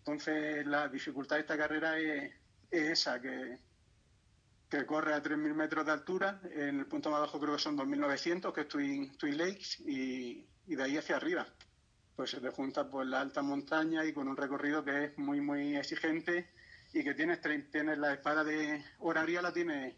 Entonces, 0.00 0.66
la 0.66 0.86
dificultad 0.88 1.36
de 1.36 1.42
esta 1.42 1.56
carrera 1.56 1.98
es, 1.98 2.30
esa, 2.70 3.22
que, 3.22 3.56
que 4.72 4.86
corre 4.86 5.12
a 5.12 5.22
3.000 5.22 5.54
metros 5.54 5.84
de 5.84 5.92
altura, 5.92 6.40
en 6.44 6.78
el 6.78 6.86
punto 6.86 7.10
más 7.10 7.20
bajo 7.20 7.38
creo 7.38 7.56
que 7.56 7.62
son 7.62 7.76
2.900, 7.76 8.54
que 8.54 8.62
es 8.62 8.68
Twin, 8.68 9.14
Twin 9.18 9.36
Lakes, 9.36 9.82
y, 9.86 10.46
de 10.66 10.82
ahí 10.82 10.96
hacia 10.96 11.16
arriba. 11.16 11.46
Pues 12.16 12.30
se 12.30 12.40
te 12.40 12.48
junta 12.48 12.88
pues, 12.88 13.06
la 13.06 13.20
alta 13.20 13.42
montaña 13.42 14.02
y 14.06 14.14
con 14.14 14.28
un 14.28 14.36
recorrido 14.36 14.82
que 14.82 15.04
es 15.04 15.18
muy, 15.18 15.42
muy 15.42 15.76
exigente 15.76 16.48
y 16.94 17.04
que 17.04 17.12
tienes, 17.12 17.40
tienes 17.70 17.98
la 17.98 18.14
espada 18.14 18.44
de 18.44 18.82
horaria, 19.00 19.42
la 19.42 19.52
tienes, 19.52 19.94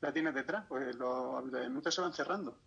la 0.00 0.12
tienes 0.12 0.34
detrás, 0.34 0.64
pues 0.68 0.96
los 0.96 1.44
elementos 1.54 1.94
se 1.94 2.00
van 2.00 2.12
cerrando. 2.12 2.58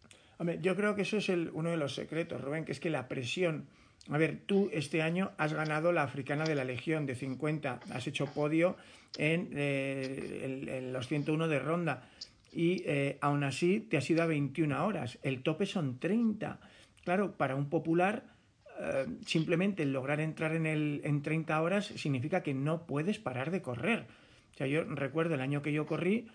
Yo 0.62 0.75
creo 0.75 0.95
que 0.95 1.03
eso 1.03 1.17
es 1.17 1.29
el, 1.29 1.50
uno 1.53 1.69
de 1.69 1.77
los 1.77 1.93
secretos, 1.93 2.41
Rubén, 2.41 2.65
que 2.65 2.71
es 2.71 2.79
que 2.79 2.89
la 2.89 3.07
presión 3.07 3.67
a 4.10 4.17
ver, 4.17 4.39
tú 4.45 4.69
este 4.74 5.01
año 5.01 5.31
has 5.38 5.53
ganado 5.53 5.91
la 5.91 6.03
africana 6.03 6.43
de 6.43 6.55
la 6.55 6.63
Legión 6.63 7.05
de 7.05 7.15
50, 7.15 7.81
has 7.91 8.07
hecho 8.07 8.25
podio 8.25 8.75
en, 9.17 9.50
eh, 9.53 10.89
los 10.91 11.07
101 11.07 11.48
de 11.48 11.60
ronda 11.60 12.10
y 12.51 12.83
eh, 12.86 13.17
aún 13.21 13.43
así 13.43 13.79
te 13.79 13.98
has 13.98 14.10
ido 14.10 14.24
a 14.24 14.25
21 14.25 14.86
horas. 14.86 15.19
El 15.21 15.43
tope 15.43 15.65
son 15.65 16.00
30. 16.00 16.60
Claro, 17.03 17.38
para 17.38 17.55
un 17.55 17.69
popular, 17.69 18.25
eh, 18.79 19.05
simplemente 19.25 19.86
lograr 19.86 20.19
entrar 20.19 20.55
en, 20.55 20.65
el, 20.65 21.01
en 21.03 21.21
30 21.21 21.62
horas 21.62 21.86
significa 21.86 22.41
que 22.41 22.53
no 22.53 22.88
puedes 22.88 23.19
parar 23.19 23.51
de 23.51 23.62
correr. 23.62 24.07
O 24.53 24.57
sea, 24.57 24.67
yo 24.67 24.83
recuerdo 24.83 25.36
el 25.36 25.41
año 25.41 25.62
que 25.62 25.71
yo 25.71 25.86
corrí, 25.86 26.27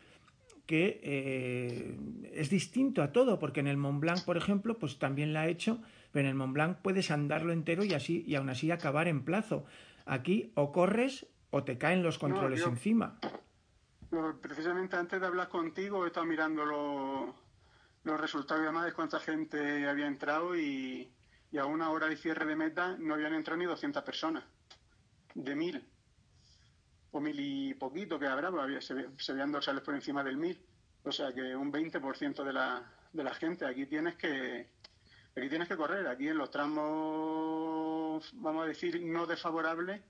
que 0.67 1.97
es 2.33 2.51
distinto 2.51 3.03
a 3.03 3.13
todo, 3.13 3.39
porque 3.39 3.61
en 3.61 3.69
el 3.69 3.77
Mont 3.77 4.01
Blanc, 4.01 4.25
por 4.25 4.37
ejemplo, 4.37 4.79
pues 4.79 4.99
también 4.99 5.33
la 5.33 5.47
he 5.47 5.51
hecho, 5.51 5.81
pero 6.13 6.25
en 6.25 6.31
el 6.31 6.35
Mont 6.35 6.53
Blanc 6.53 6.79
puedes 6.83 7.11
andarlo 7.11 7.53
entero 7.53 7.85
y 7.85 7.95
así 7.95 8.25
y 8.27 8.35
aún 8.35 8.49
así 8.49 8.71
acabar 8.71 9.09
en 9.09 9.25
plazo. 9.25 9.65
Aquí 10.05 10.53
o 10.55 10.73
corres 10.73 11.27
o 11.51 11.65
te 11.65 11.79
caen 11.79 12.03
los 12.03 12.19
controles 12.19 12.63
encima. 12.63 13.19
precisamente 14.41 14.97
antes 14.97 15.21
de 15.21 15.27
hablar 15.27 15.49
contigo 15.49 16.05
he 16.05 16.09
estado 16.09 16.27
mirando 16.27 16.65
los, 16.65 18.21
resultados 18.21 18.63
y 18.63 18.67
además 18.67 18.87
de 18.87 18.93
cuánta 18.93 19.21
gente 19.21 19.89
había 19.89 20.07
entrado 20.07 20.57
y, 20.57 21.11
a 21.59 21.65
una 21.65 21.91
hora 21.91 22.07
de 22.07 22.17
cierre 22.17 22.45
de 22.45 22.55
meta 22.55 22.97
no 22.99 23.15
habían 23.15 23.33
entrado 23.33 23.57
ni 23.57 23.65
200 23.65 24.03
personas, 24.03 24.45
de 25.35 25.55
mil, 25.55 25.83
mil 27.21 27.39
y 27.39 27.75
poquito 27.75 28.19
que 28.19 28.27
habrá, 28.27 28.51
se, 28.81 29.09
se 29.17 29.33
veían 29.33 29.53
dorsales 29.53 29.83
por 29.83 29.95
encima 29.95 30.23
del 30.23 30.37
mil, 30.37 30.59
o 31.05 31.13
sea 31.13 31.33
que 31.33 31.55
un 31.55 31.73
20% 31.73 32.45
de 32.45 32.53
la, 32.53 32.83
de 33.13 33.25
la 33.25 33.35
gente, 33.35 33.67
aquí 33.67 33.87
tienes 33.87 34.17
que, 34.17 34.69
Aquí 35.37 35.51
tienes 35.51 35.69
que 35.69 35.77
correr, 35.77 36.07
aquí 36.07 36.29
en 36.29 36.39
los 36.39 36.51
tramos, 36.51 38.33
vamos 38.37 38.65
a 38.65 38.67
decir, 38.67 39.03
no 39.05 39.27
desfavorables, 39.27 40.01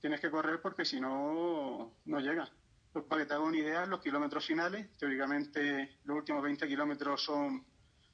tienes 0.00 0.22
que 0.22 0.30
correr 0.30 0.62
porque 0.62 0.86
si 0.86 0.98
no, 0.98 1.92
no 2.06 2.20
llegas. 2.20 2.50
Pues 2.90 3.04
para 3.04 3.20
que 3.20 3.28
te 3.28 3.34
haga 3.34 3.44
una 3.44 3.58
idea, 3.58 3.84
los 3.84 4.00
kilómetros 4.00 4.46
finales, 4.46 4.90
teóricamente 4.96 5.98
los 6.04 6.16
últimos 6.16 6.42
20 6.42 6.66
kilómetros 6.66 7.22
son, 7.22 7.62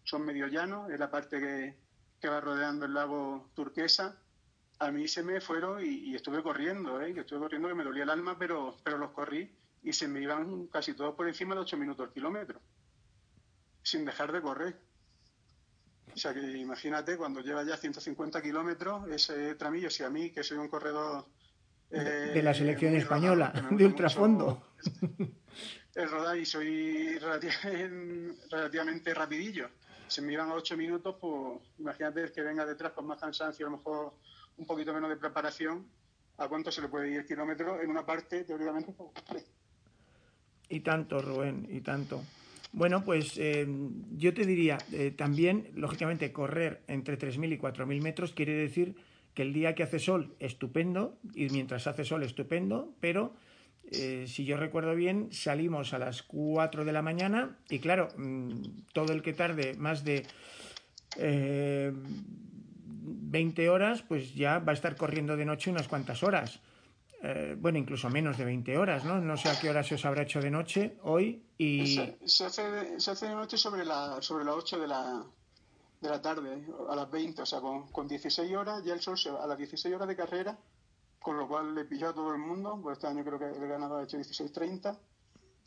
son 0.02 0.26
medio 0.26 0.48
llanos, 0.48 0.90
es 0.90 0.98
la 0.98 1.08
parte 1.08 1.38
que, 1.38 1.76
que 2.20 2.28
va 2.28 2.40
rodeando 2.40 2.84
el 2.84 2.94
lago 2.94 3.48
turquesa. 3.54 4.20
A 4.78 4.90
mí 4.90 5.08
se 5.08 5.22
me 5.22 5.40
fueron 5.40 5.84
y, 5.84 6.14
estuve 6.14 6.42
corriendo, 6.42 7.00
¿eh? 7.00 7.14
que 7.14 7.20
estuve 7.20 7.40
corriendo 7.40 7.68
que 7.68 7.74
me 7.74 7.84
dolía 7.84 8.02
el 8.02 8.10
alma, 8.10 8.36
pero, 8.38 8.76
pero 8.84 8.98
los 8.98 9.10
corrí 9.10 9.50
y 9.82 9.92
se 9.92 10.08
me 10.08 10.20
iban 10.20 10.66
casi 10.66 10.94
todos 10.94 11.14
por 11.14 11.28
encima 11.28 11.54
de 11.54 11.60
8 11.60 11.76
minutos 11.76 12.08
el 12.08 12.12
kilómetro, 12.12 12.60
sin 13.82 14.04
dejar 14.04 14.32
de 14.32 14.42
correr. 14.42 14.76
O 16.12 16.18
sea 16.18 16.34
que 16.34 16.40
imagínate 16.40 17.16
cuando 17.16 17.40
lleva 17.40 17.62
ya 17.64 17.76
150 17.76 18.42
kilómetros 18.42 19.08
ese 19.10 19.54
tramillo, 19.54 19.90
si 19.90 20.02
a 20.02 20.10
mí, 20.10 20.30
que 20.30 20.42
soy 20.42 20.58
un 20.58 20.68
corredor... 20.68 21.26
de 21.88 22.42
la 22.42 22.50
eh, 22.50 22.54
selección 22.54 22.96
española, 22.96 23.52
de 23.70 23.86
ultrafondo. 23.86 24.72
El 25.94 26.10
rodar 26.10 26.36
y 26.36 26.44
soy 26.44 27.18
relativamente, 28.50 29.14
rapidillo. 29.14 29.70
Si 30.08 30.20
me 30.20 30.32
iban 30.32 30.50
a 30.50 30.54
8 30.54 30.76
minutos, 30.76 31.16
pues 31.20 31.60
imagínate 31.78 32.32
que 32.32 32.42
venga 32.42 32.66
detrás 32.66 32.92
con 32.92 33.06
más 33.06 33.20
cansancio, 33.20 33.66
a 33.66 33.70
lo 33.70 33.76
mejor 33.78 34.14
un 34.58 34.66
poquito 34.66 34.92
menos 34.92 35.10
de 35.10 35.16
preparación, 35.16 35.86
¿a 36.38 36.48
cuánto 36.48 36.70
se 36.70 36.82
le 36.82 36.88
puede 36.88 37.10
ir 37.10 37.18
el 37.18 37.26
kilómetro 37.26 37.80
en 37.80 37.90
una 37.90 38.04
parte 38.04 38.44
teóricamente? 38.44 38.94
Y 40.68 40.80
tanto, 40.80 41.20
Rubén, 41.20 41.66
y 41.70 41.80
tanto. 41.80 42.22
Bueno, 42.72 43.04
pues 43.04 43.38
eh, 43.38 43.66
yo 44.16 44.34
te 44.34 44.44
diría, 44.44 44.78
eh, 44.92 45.10
también, 45.10 45.70
lógicamente, 45.74 46.32
correr 46.32 46.82
entre 46.88 47.18
3.000 47.18 47.54
y 47.54 47.58
4.000 47.58 48.02
metros 48.02 48.32
quiere 48.32 48.54
decir 48.54 48.96
que 49.34 49.42
el 49.42 49.52
día 49.52 49.74
que 49.74 49.82
hace 49.82 49.98
sol, 49.98 50.34
estupendo, 50.40 51.18
y 51.34 51.48
mientras 51.50 51.86
hace 51.86 52.04
sol, 52.04 52.22
estupendo, 52.22 52.94
pero 53.00 53.34
eh, 53.90 54.24
si 54.26 54.44
yo 54.44 54.56
recuerdo 54.56 54.94
bien, 54.94 55.28
salimos 55.30 55.92
a 55.94 55.98
las 55.98 56.22
4 56.22 56.84
de 56.84 56.92
la 56.92 57.02
mañana 57.02 57.56
y 57.70 57.78
claro, 57.78 58.08
mm, 58.16 58.62
todo 58.92 59.12
el 59.12 59.22
que 59.22 59.32
tarde 59.32 59.74
más 59.74 60.04
de 60.04 60.26
20 63.06 63.68
horas, 63.68 64.02
pues 64.02 64.34
ya 64.34 64.58
va 64.58 64.72
a 64.72 64.74
estar 64.74 64.96
corriendo 64.96 65.36
de 65.36 65.44
noche 65.44 65.70
unas 65.70 65.88
cuantas 65.88 66.22
horas. 66.22 66.60
Eh, 67.22 67.56
bueno, 67.58 67.78
incluso 67.78 68.10
menos 68.10 68.36
de 68.36 68.44
20 68.44 68.76
horas, 68.76 69.04
¿no? 69.04 69.20
No 69.20 69.36
sé 69.36 69.48
a 69.48 69.58
qué 69.58 69.70
hora 69.70 69.82
se 69.82 69.94
os 69.94 70.04
habrá 70.04 70.22
hecho 70.22 70.40
de 70.40 70.50
noche 70.50 70.98
hoy 71.02 71.42
y... 71.56 71.96
Se, 72.26 72.44
hace, 72.44 72.62
de 72.62 73.34
noche 73.34 73.56
sobre, 73.56 73.84
la, 73.84 74.20
sobre 74.20 74.44
las 74.44 74.54
8 74.54 74.80
de 74.80 74.86
la, 74.86 75.24
de 76.00 76.08
la 76.08 76.20
tarde, 76.20 76.66
a 76.88 76.94
las 76.94 77.10
20, 77.10 77.42
o 77.42 77.46
sea, 77.46 77.60
con, 77.60 77.88
con 77.90 78.06
16 78.06 78.54
horas, 78.54 78.84
ya 78.84 78.92
el 78.92 79.00
sol 79.00 79.16
se 79.16 79.30
va 79.30 79.42
a 79.42 79.46
las 79.46 79.58
16 79.58 79.94
horas 79.94 80.08
de 80.08 80.16
carrera, 80.16 80.58
con 81.18 81.36
lo 81.36 81.48
cual 81.48 81.74
le 81.74 81.84
pilló 81.86 82.10
a 82.10 82.14
todo 82.14 82.32
el 82.32 82.38
mundo, 82.38 82.78
pues 82.82 82.98
este 82.98 83.06
año 83.06 83.24
creo 83.24 83.38
que 83.38 83.46
el 83.46 83.68
ganador 83.68 84.00
ha 84.00 84.04
hecho 84.04 84.18
16.30, 84.18 84.98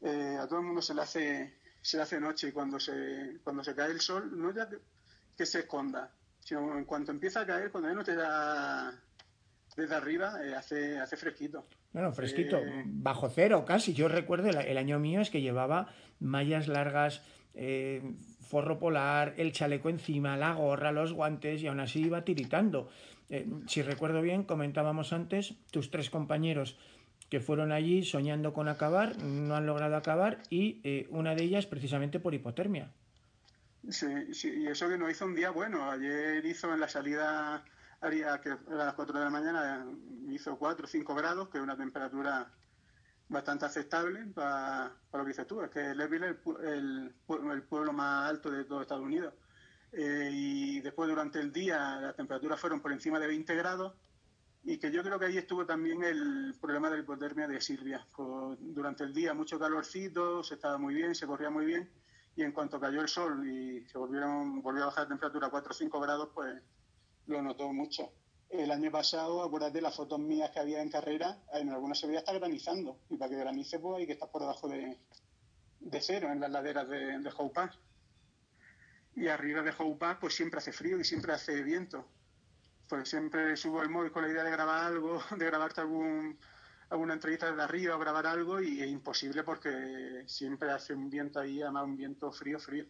eh, 0.01 0.37
a 0.39 0.47
todo 0.47 0.59
el 0.59 0.65
mundo 0.65 0.81
se 0.81 0.93
le 0.93 1.01
hace 1.01 1.59
se 1.81 1.97
le 1.97 2.03
hace 2.03 2.19
noche 2.19 2.49
y 2.49 2.51
cuando 2.51 2.79
se, 2.79 3.39
cuando 3.43 3.63
se 3.63 3.75
cae 3.75 3.91
el 3.91 4.01
sol, 4.01 4.29
no 4.37 4.53
ya 4.53 4.69
que, 5.35 5.45
se 5.45 5.59
esconda, 5.59 6.11
sino 6.39 6.77
en 6.77 6.85
cuanto 6.85 7.11
empieza 7.11 7.41
a 7.41 7.45
caer, 7.45 7.71
cuando 7.71 7.93
no 7.93 8.03
te 8.03 8.15
da 8.15 8.93
desde 9.79 9.95
arriba 9.95 10.43
eh, 10.43 10.55
hace, 10.55 10.99
hace 10.99 11.17
fresquito. 11.17 11.65
Bueno, 11.91 12.11
fresquito, 12.11 12.57
eh, 12.57 12.83
bajo 12.85 13.29
cero 13.29 13.65
casi. 13.65 13.93
Yo 13.93 14.07
recuerdo 14.07 14.49
el, 14.49 14.77
año 14.77 14.99
mío 14.99 15.21
es 15.21 15.29
que 15.29 15.41
llevaba 15.41 15.87
mallas 16.19 16.67
largas, 16.67 17.21
eh, 17.53 18.03
forro 18.41 18.77
polar, 18.77 19.33
el 19.37 19.51
chaleco 19.51 19.89
encima, 19.89 20.37
la 20.37 20.53
gorra, 20.53 20.91
los 20.91 21.13
guantes 21.13 21.61
y 21.61 21.67
aún 21.67 21.79
así 21.79 22.01
iba 22.01 22.23
tiritando. 22.23 22.89
si 23.67 23.81
recuerdo 23.81 24.21
bien, 24.21 24.43
comentábamos 24.43 25.13
antes, 25.13 25.55
tus 25.71 25.89
tres 25.91 26.09
compañeros 26.09 26.77
que 27.29 27.39
fueron 27.39 27.71
allí 27.71 28.03
soñando 28.03 28.53
con 28.53 28.67
acabar, 28.67 29.21
no 29.21 29.55
han 29.55 29.67
logrado 29.67 29.95
acabar 29.95 30.39
y 30.49 31.05
una 31.09 31.35
de 31.35 31.43
ellas 31.43 31.67
precisamente 31.67 32.19
por 32.19 32.33
hipotermia. 32.33 32.91
Sí, 33.87 34.33
sí, 34.33 34.49
y 34.49 34.67
eso 34.67 34.89
que 34.89 34.97
no 34.97 35.09
hizo 35.09 35.25
un 35.25 35.35
día 35.35 35.51
bueno. 35.51 35.89
Ayer 35.89 36.45
hizo 36.45 36.73
en 36.73 36.79
la 36.79 36.89
salida 36.89 37.63
haría 38.01 38.39
que 38.41 38.49
a 38.51 38.59
las 38.69 38.93
4 38.93 39.17
de 39.17 39.25
la 39.25 39.31
mañana 39.31 39.85
hizo 40.29 40.57
4 40.57 40.85
o 40.85 40.87
5 40.87 41.15
grados, 41.15 41.49
que 41.49 41.57
es 41.57 41.63
una 41.63 41.77
temperatura 41.77 42.51
bastante 43.27 43.65
aceptable 43.65 44.25
para, 44.27 44.91
lo 45.13 45.23
que 45.23 45.27
dices 45.27 45.47
tú, 45.47 45.61
es 45.61 45.69
que 45.69 45.93
Leadville 45.93 46.29
es 46.29 46.37
el, 46.63 47.13
el, 47.51 47.63
pueblo 47.63 47.93
más 47.93 48.29
alto 48.29 48.49
de 48.49 48.65
todo 48.65 48.81
Estados 48.81 49.03
Unidos. 49.03 49.33
Eh, 49.91 50.29
y 50.31 50.81
después 50.81 51.09
durante 51.09 51.39
el 51.39 51.51
día 51.51 51.99
las 51.99 52.15
temperaturas 52.15 52.59
fueron 52.59 52.79
por 52.79 52.91
encima 52.91 53.19
de 53.19 53.25
20 53.25 53.55
grados 53.55 53.95
y 54.63 54.77
que 54.77 54.91
yo 54.91 55.01
creo 55.01 55.17
que 55.17 55.25
ahí 55.25 55.37
estuvo 55.37 55.65
también 55.65 56.03
el 56.03 56.53
problema 56.61 56.89
de 56.89 56.97
la 56.97 57.03
hipotermia 57.03 57.47
de 57.47 57.59
Silvia. 57.59 58.05
durante 58.59 59.03
el 59.03 59.13
día 59.13 59.33
mucho 59.33 59.57
calorcito, 59.57 60.43
se 60.43 60.55
estaba 60.55 60.77
muy 60.77 60.93
bien, 60.93 61.15
se 61.15 61.25
corría 61.25 61.49
muy 61.49 61.65
bien 61.65 61.89
y 62.39 62.43
en 62.43 62.53
cuanto 62.53 62.79
cayó 62.79 63.01
el 63.01 63.09
sol 63.09 63.45
y 63.45 63.85
se 63.89 63.97
volvieron, 63.97 64.61
volvió 64.61 64.83
a 64.83 64.85
bajar 64.85 65.03
la 65.03 65.09
temperatura 65.09 65.47
a 65.47 65.49
4 65.49 65.71
o 65.71 65.73
5 65.73 65.99
grados, 65.99 66.29
pues 66.33 66.55
lo 67.27 67.41
notó 67.41 67.73
mucho. 67.73 68.13
El 68.49 68.71
año 68.71 68.89
pasado, 68.89 69.43
acuérdate 69.43 69.81
las 69.81 69.97
fotos 69.97 70.21
mías 70.21 70.49
que 70.51 70.61
había 70.61 70.81
en 70.81 70.89
carrera, 70.89 71.37
en 71.51 71.69
algunas 71.69 71.99
se 71.99 72.07
veía 72.07 72.19
hasta 72.19 72.31
granizando. 72.31 72.97
Y 73.09 73.17
para 73.17 73.29
que 73.29 73.35
granice, 73.35 73.77
pues 73.79 73.97
hay 73.97 74.07
que 74.07 74.13
estar 74.13 74.31
por 74.31 74.39
debajo 74.39 74.69
de, 74.69 74.97
cero 75.99 76.29
en 76.31 76.39
las 76.39 76.49
laderas 76.49 76.87
de, 76.87 77.19
de 77.19 77.31
Y 79.17 79.27
arriba 79.27 79.61
de 79.61 79.73
Hope 79.77 80.15
pues 80.21 80.33
siempre 80.33 80.59
hace 80.59 80.71
frío 80.71 80.97
y 80.97 81.03
siempre 81.03 81.33
hace 81.33 81.61
viento. 81.61 82.07
Pues 82.87 83.09
siempre 83.09 83.57
subo 83.57 83.83
el 83.83 83.89
móvil 83.89 84.13
con 84.13 84.23
la 84.23 84.29
idea 84.29 84.45
de 84.45 84.51
grabar 84.51 84.85
algo, 84.85 85.21
de 85.37 85.45
grabarte 85.45 85.81
algún, 85.81 86.39
alguna 86.89 87.13
entrevista 87.13 87.49
desde 87.49 87.61
arriba 87.61 87.95
o 87.95 87.99
grabar 87.99 88.25
algo 88.25 88.61
y 88.61 88.81
es 88.81 88.89
imposible 88.89 89.43
porque 89.43 90.23
siempre 90.25 90.71
hace 90.71 90.93
un 90.93 91.09
viento 91.09 91.39
ahí, 91.39 91.61
además 91.61 91.85
un 91.85 91.97
viento 91.97 92.31
frío, 92.31 92.59
frío. 92.59 92.85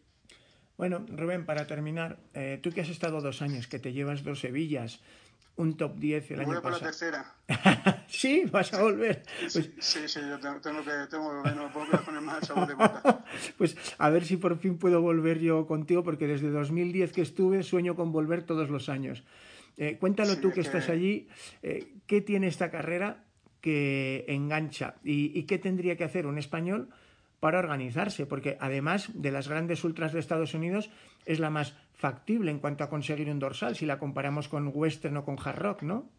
Bueno, 0.78 1.06
Rubén, 1.10 1.46
para 1.46 1.68
terminar, 1.68 2.20
eh, 2.34 2.60
tú 2.64 2.72
que 2.72 2.82
has 2.82 2.90
estado 2.90 3.20
dos 3.20 3.42
años, 3.42 3.68
que 3.68 3.80
te 3.80 3.92
llevas 3.92 4.24
dos 4.24 4.40
Sevillas, 4.40 5.02
un 5.58 5.76
top 5.76 5.98
10 5.98 6.32
el 6.32 6.40
año 6.40 6.54
por 6.54 6.62
pasado. 6.62 6.80
la 6.80 6.86
tercera. 6.86 7.36
sí, 8.08 8.46
vas 8.50 8.74
a 8.74 8.82
volver. 8.82 9.24
Pues, 9.42 9.72
sí, 9.78 10.00
sí, 10.08 10.20
yo 10.22 10.40
tengo, 10.40 10.62
tengo 10.62 10.82
que, 10.82 10.92
tengo, 11.10 11.44
no 11.44 11.74
puedo 11.74 12.02
poner 12.06 12.22
más 12.22 12.48
sabor 12.48 12.66
de 12.66 12.76
boca. 12.76 13.26
pues 13.58 13.76
a 13.98 14.10
ver 14.10 14.24
si 14.24 14.38
por 14.38 14.58
fin 14.58 14.78
puedo 14.78 15.02
volver 15.02 15.40
yo 15.40 15.68
contigo, 15.68 16.02
porque 16.02 16.28
desde 16.28 16.50
2010 16.50 17.12
que 17.12 17.24
estuve 17.24 17.62
sueño 17.64 17.98
con 17.98 18.14
volver 18.14 18.44
todos 18.44 18.70
los 18.70 18.88
años. 18.88 19.26
Eh, 19.76 19.98
cuéntalo 20.00 20.38
tú 20.38 20.52
que, 20.54 20.62
estás 20.62 20.88
allí, 20.88 21.28
eh, 21.62 21.94
¿qué 22.08 22.22
tiene 22.22 22.48
esta 22.48 22.72
carrera 22.72 23.26
que 23.62 24.26
engancha 24.28 24.96
y, 25.04 25.44
qué 25.44 25.58
tendría 25.58 25.98
que 25.98 26.04
hacer 26.04 26.26
un 26.26 26.38
español 26.38 26.90
para 27.40 27.60
organizarse? 27.60 28.26
Porque 28.26 28.58
además 28.60 29.10
de 29.14 29.32
las 29.32 29.48
grandes 29.48 29.84
ultras 29.84 30.14
de 30.14 30.20
Estados 30.20 30.54
Unidos, 30.54 30.90
es 31.26 31.40
la 31.40 31.50
más 31.50 31.76
factible 31.94 32.52
en 32.52 32.60
cuanto 32.60 32.84
a 32.84 32.90
conseguir 32.90 33.30
un 33.30 33.40
dorsal, 33.40 33.76
si 33.76 33.86
la 33.86 34.00
comparamos 34.00 34.48
con 34.48 34.72
Western 34.74 35.18
o 35.18 35.26
con 35.26 35.38
Hard 35.44 35.60
Rock, 35.60 35.84
¿no? 35.84 36.10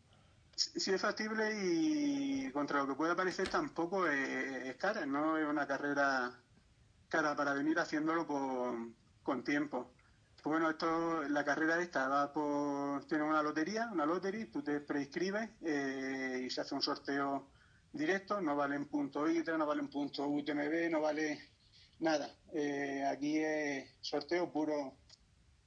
Sí, 0.54 0.90
es 0.92 1.00
factible 1.00 1.44
y 1.64 2.50
contra 2.52 2.80
lo 2.80 2.88
que 2.88 2.94
pueda 2.94 3.16
parecer 3.16 3.49
tampoco 3.49 4.06
es, 4.06 4.76
cara, 4.76 5.06
no 5.06 5.38
es 5.38 5.49
una 5.49 5.66
carrera 5.66 6.30
cara 7.09 7.35
para 7.35 7.54
venir 7.54 7.78
haciéndolo 7.78 8.26
con 8.26 9.44
tiempo. 9.44 9.90
Pues 10.42 10.54
bueno, 10.54 10.70
esto, 10.70 11.23
la 11.28 11.44
carrera 11.44 11.82
esta 11.82 12.09
va 12.09 12.32
por, 12.32 13.04
tiene 13.04 13.25
una 13.25 13.42
lotería, 13.42 13.90
una 13.92 14.06
lotería, 14.06 14.50
tú 14.50 14.62
te 14.62 14.80
preinscribes 14.80 15.50
eh, 15.61 16.44
y 16.47 16.49
se 16.49 16.62
hace 16.62 16.75
un 16.75 16.80
sorteo 16.80 17.50
directo, 17.92 18.40
no 18.40 18.56
vale 18.56 18.76
en 18.76 18.87
punto 18.87 19.28
ITRA, 19.28 19.59
no 19.59 19.66
vale 19.66 19.82
en 19.82 19.88
punto 19.88 20.26
UTMB, 20.26 20.90
no 20.90 21.02
vale 21.02 21.50
nada. 21.99 22.35
Eh, 22.54 23.04
aquí 23.06 23.37
es 23.37 23.90
sorteo 24.00 24.50
puro, 24.50 24.94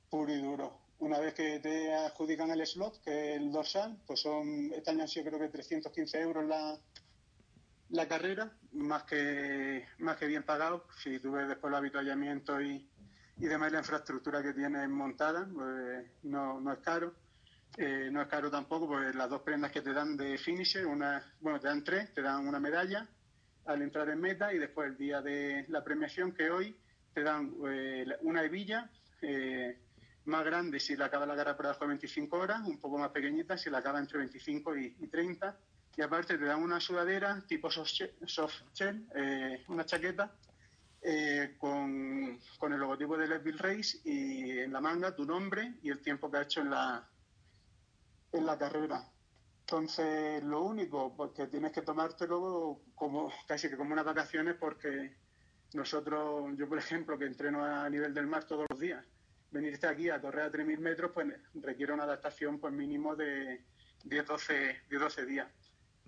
puro 0.10 0.34
y 0.34 0.42
duro. 0.42 0.80
Una 0.98 1.20
vez 1.20 1.36
que 1.36 1.60
te 1.60 1.94
adjudican 1.94 2.50
el 2.50 2.66
slot, 2.66 3.00
que 3.04 3.36
es 3.36 3.42
el 3.42 3.52
dorsal, 3.52 4.02
pues 4.08 4.22
son, 4.22 4.74
este 4.74 4.90
año 4.90 5.04
han 5.04 5.08
sido 5.08 5.28
creo 5.28 5.40
que 5.40 5.50
315 5.50 6.20
euros 6.20 6.46
la, 6.48 6.80
la 7.90 8.08
carrera, 8.08 8.58
más 8.72 9.04
que, 9.04 9.86
más 10.00 10.18
que 10.18 10.26
bien 10.26 10.42
pagado. 10.42 10.88
Si 11.04 11.20
tú 11.20 11.34
ves 11.34 11.48
después 11.48 11.70
el 11.70 11.78
habituallamiento 11.78 12.60
y, 12.60 12.90
y 13.38 13.46
demás 13.46 13.72
la 13.72 13.80
infraestructura 13.80 14.42
que 14.42 14.54
tienes 14.54 14.88
montada, 14.90 15.48
pues 15.54 16.06
no, 16.24 16.60
no 16.60 16.74
es 16.74 16.80
caro. 16.80 17.14
Eh, 17.78 18.10
no 18.12 18.22
es 18.22 18.28
caro 18.28 18.52
tampoco, 18.52 18.88
pues 18.88 19.16
las 19.16 19.30
dos 19.30 19.42
prendas 19.42 19.72
que 19.72 19.82
te 19.82 19.94
dan 19.94 20.16
de 20.16 20.38
finisher, 20.38 20.86
una, 20.86 21.24
bueno, 21.40 21.60
te 21.60 21.68
dan 21.68 21.84
tres, 21.84 22.14
te 22.14 22.22
dan 22.22 22.48
una 22.48 22.60
medalla 22.60 23.08
al 23.66 23.82
entrar 23.82 24.10
en 24.10 24.22
meta 24.22 24.54
y 24.54 24.60
después 24.60 24.90
el 24.90 24.98
día 24.98 25.22
de 25.22 25.66
la 25.70 25.84
premiación 25.84 26.34
que 26.34 26.52
hoy 26.52 26.78
te 27.14 27.24
dan 27.24 27.52
eh, 27.68 28.06
una 28.22 28.44
hebilla 28.44 28.92
eh, 29.22 29.80
más 30.26 30.46
grande 30.46 30.80
si 30.80 30.96
la 30.96 31.06
acaba 31.06 31.26
la 31.26 31.36
carrera 31.36 31.56
por 31.56 31.66
debajo 31.66 31.86
de 31.86 31.88
25 31.90 32.38
horas, 32.38 32.62
un 32.68 32.80
poco 32.80 33.00
más 33.00 33.10
pequeñita 33.10 33.58
si 33.58 33.72
la 33.72 33.80
acaba 33.80 34.00
entre 34.00 34.20
25 34.20 34.78
y, 34.78 35.08
30 35.08 35.58
y 35.96 36.02
aparte 36.02 36.38
te 36.38 36.46
dan 36.46 36.62
una 36.62 36.80
sudadera 36.80 37.42
tipo 37.48 37.72
soft 37.72 37.92
shell, 38.74 39.08
eh, 39.16 39.64
una 39.68 39.86
chaqueta 39.86 40.32
con, 41.58 42.40
con, 42.58 42.74
el 42.74 42.80
logotipo 42.80 43.18
de 43.18 43.28
Leadville 43.28 43.58
Race 43.58 44.00
y 44.06 44.60
en 44.60 44.72
la 44.72 44.80
manga 44.80 45.16
tu 45.16 45.26
nombre 45.26 45.74
y 45.82 45.90
el 45.90 46.02
tiempo 46.02 46.32
que 46.32 46.38
ha 46.38 46.44
hecho 46.44 46.62
en 46.62 46.70
la, 46.70 47.08
en 48.32 48.46
la 48.46 48.58
carrera. 48.58 49.06
Entonces, 49.62 50.44
lo 50.44 50.62
único, 50.62 51.16
porque 51.16 51.48
tienes 51.48 51.72
que 51.72 51.82
tomártelo 51.82 52.82
como 52.96 53.32
casi 53.48 53.70
que 53.70 53.78
como 53.78 53.94
unas 53.94 54.06
vacaciones, 54.06 54.56
porque 54.56 55.16
nosotros, 55.74 56.52
yo 56.58 56.68
por 56.68 56.78
ejemplo, 56.78 57.18
que 57.18 57.26
entreno 57.26 57.64
a 57.64 57.90
nivel 57.90 58.14
del 58.14 58.28
mar 58.28 58.44
todos 58.44 58.66
los 58.70 58.80
días, 58.80 59.04
venirte 59.52 59.88
aquí 59.88 60.10
a 60.10 60.22
correr 60.22 60.44
a 60.44 60.52
3.000 60.52 60.78
metros, 60.80 61.12
pues 61.14 61.28
requiere 61.56 61.94
una 61.94 62.04
adaptación 62.04 62.60
pues 62.60 62.74
mínimo 62.74 63.16
de 63.16 63.64
10-12 64.06 64.88
12 64.90 65.26
días. 65.26 65.48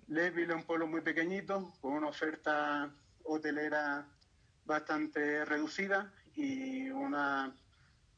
Leadville 0.08 0.52
es 0.52 0.56
un 0.56 0.64
pueblo 0.64 0.86
muy 0.86 1.00
pequeñito, 1.00 1.72
con 1.80 1.94
una 1.94 2.08
oferta 2.08 2.92
hotelera 3.24 4.06
bastante 4.66 5.44
reducida 5.44 6.12
y 6.34 6.88
una 6.90 7.54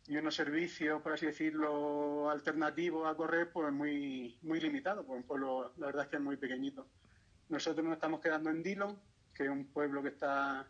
y 0.08 0.16
unos 0.16 0.34
servicios, 0.34 1.02
por 1.02 1.12
así 1.12 1.26
decirlo, 1.26 2.30
alternativos 2.30 3.06
a 3.06 3.14
correr, 3.14 3.52
pues 3.52 3.70
muy, 3.70 4.38
muy 4.40 4.58
limitados, 4.58 5.04
pues 5.04 5.18
un 5.18 5.26
pueblo, 5.26 5.74
la 5.76 5.86
verdad 5.86 6.04
es 6.04 6.08
que 6.08 6.16
es 6.16 6.22
muy 6.22 6.38
pequeñito. 6.38 6.86
Nosotros 7.50 7.84
nos 7.84 7.94
estamos 7.94 8.20
quedando 8.20 8.48
en 8.48 8.62
Dillon, 8.62 8.98
que 9.34 9.44
es 9.44 9.50
un 9.50 9.66
pueblo 9.66 10.02
que 10.02 10.08
está 10.08 10.60
a 10.60 10.66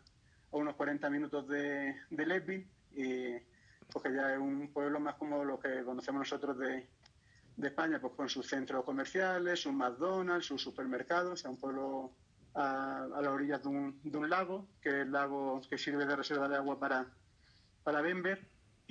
unos 0.51 0.75
40 0.75 1.09
minutos 1.09 1.47
de, 1.47 1.95
de 2.09 2.25
Leadville, 2.25 2.67
y 2.91 3.35
porque 3.93 4.13
ya 4.13 4.33
es 4.33 4.39
un 4.39 4.73
pueblo 4.73 4.99
más 4.99 5.15
como 5.15 5.45
lo 5.45 5.57
que 5.57 5.85
conocemos 5.85 6.19
nosotros 6.19 6.57
de, 6.57 6.85
de 7.55 7.67
España, 7.69 7.99
pues 8.01 8.13
con 8.15 8.27
sus 8.27 8.45
centros 8.45 8.83
comerciales, 8.83 9.61
sus 9.61 9.71
McDonald's, 9.71 10.47
sus 10.47 10.61
supermercados, 10.61 11.31
o 11.31 11.37
sea, 11.37 11.49
un 11.49 11.57
pueblo 11.57 12.11
a, 12.55 13.03
a 13.03 13.21
las 13.21 13.27
orillas 13.27 13.61
de 13.61 13.69
un, 13.69 13.99
de 14.03 14.17
un 14.17 14.29
lago, 14.29 14.67
que 14.81 14.89
es 14.89 14.95
el 14.95 15.11
lago 15.11 15.61
que 15.69 15.77
sirve 15.77 16.05
de 16.05 16.15
reserva 16.15 16.47
de 16.47 16.57
agua 16.57 16.79
para, 16.79 17.05
para 17.83 18.01
Denver 18.01 18.39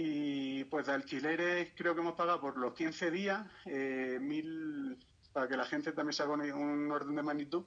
y 0.00 0.62
pues 0.64 0.86
de 0.86 0.92
alquileres 0.92 1.72
creo 1.74 1.92
que 1.92 2.00
hemos 2.00 2.14
pagado 2.14 2.40
por 2.40 2.56
los 2.56 2.72
15 2.72 3.10
días, 3.10 3.44
eh, 3.66 4.18
mil, 4.20 4.96
para 5.32 5.48
que 5.48 5.56
la 5.56 5.64
gente 5.64 5.90
también 5.90 6.12
se 6.12 6.22
haga 6.22 6.34
un, 6.34 6.90
orden 6.92 7.16
de 7.16 7.22
magnitud, 7.22 7.64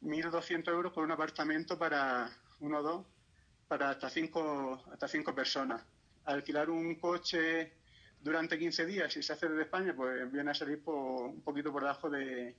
1.200 0.00 0.68
euros 0.68 0.92
por 0.92 1.02
un 1.02 1.10
apartamento 1.10 1.76
para 1.76 2.30
uno 2.60 2.78
o 2.78 2.82
dos, 2.82 3.06
para 3.66 3.90
hasta 3.90 4.08
cinco, 4.08 4.84
hasta 4.92 5.08
cinco 5.08 5.34
personas. 5.34 5.82
Alquilar 6.26 6.70
un 6.70 6.94
coche 6.94 7.72
durante 8.20 8.56
15 8.56 8.86
días, 8.86 9.12
si 9.12 9.20
se 9.20 9.32
hace 9.32 9.48
desde 9.48 9.62
España, 9.62 9.94
pues 9.96 10.30
viene 10.30 10.52
a 10.52 10.54
salir 10.54 10.80
por, 10.80 10.94
un 11.24 11.42
poquito 11.42 11.72
por 11.72 11.82
debajo 11.82 12.08
de, 12.08 12.54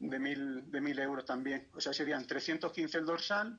de, 0.00 0.18
mil, 0.18 0.70
de 0.70 0.80
mil 0.80 0.98
euros 0.98 1.24
también. 1.24 1.68
O 1.74 1.80
sea, 1.80 1.92
serían 1.92 2.26
315 2.26 2.98
el 2.98 3.06
dorsal, 3.06 3.58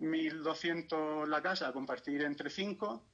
1.200 0.00 1.26
la 1.26 1.42
casa 1.42 1.68
a 1.68 1.72
compartir 1.72 2.22
entre 2.22 2.50
cinco 2.50 3.04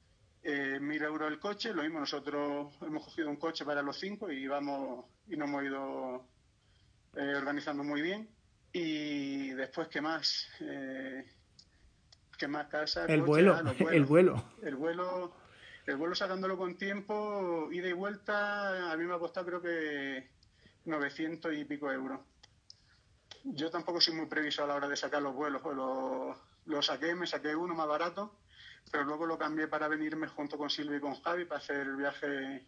eh, 0.46 0.78
mil 0.78 1.02
euros 1.02 1.32
el 1.32 1.38
coche, 1.38 1.72
lo 1.72 1.82
mismo 1.82 2.00
nosotros 2.00 2.74
hemos 2.82 3.04
cogido 3.04 3.30
un 3.30 3.36
coche 3.36 3.64
para 3.64 3.80
los 3.80 3.98
cinco 3.98 4.30
y 4.30 4.46
vamos 4.46 5.06
y 5.26 5.38
nos 5.38 5.48
hemos 5.48 5.64
ido 5.64 6.26
eh, 7.16 7.34
organizando 7.34 7.82
muy 7.82 8.02
bien. 8.02 8.28
Y 8.70 9.50
después, 9.50 9.88
¿qué 9.88 10.02
más? 10.02 10.46
Eh, 10.60 11.24
¿Qué 12.36 12.46
más 12.46 12.66
casa? 12.66 13.06
El 13.06 13.22
vuelo, 13.22 13.54
ah, 13.54 13.74
el 13.90 14.04
vuelo. 14.04 14.44
El 14.60 14.76
vuelo, 14.76 15.32
el 15.86 15.96
vuelo 15.96 16.14
sacándolo 16.14 16.58
con 16.58 16.76
tiempo, 16.76 17.70
ida 17.72 17.88
y 17.88 17.92
vuelta, 17.92 18.92
a 18.92 18.96
mí 18.98 19.04
me 19.04 19.14
ha 19.14 19.18
costado 19.18 19.46
creo 19.46 19.62
que 19.62 20.28
900 20.84 21.54
y 21.54 21.64
pico 21.64 21.90
euros. 21.90 22.20
Yo 23.44 23.70
tampoco 23.70 24.00
soy 24.00 24.14
muy 24.14 24.26
previso 24.26 24.64
a 24.64 24.66
la 24.66 24.74
hora 24.74 24.88
de 24.88 24.96
sacar 24.96 25.22
los 25.22 25.35
vuelos, 25.35 25.62
pues 25.62 25.76
lo, 25.76 26.37
lo 26.66 26.83
saqué, 26.83 27.14
me 27.14 27.26
saqué 27.26 27.54
uno 27.54 27.74
más 27.74 27.87
barato 27.87 28.38
pero 28.90 29.04
luego 29.04 29.26
lo 29.26 29.38
cambié 29.38 29.68
para 29.68 29.88
venirme 29.88 30.28
junto 30.28 30.59
con 30.59 30.70
Silvia 30.70 30.98
y 30.98 31.00
con 31.00 31.14
Javi 31.20 31.44
para 31.44 31.61
hacer 31.61 31.78
el 31.78 31.96
viaje, 31.96 32.64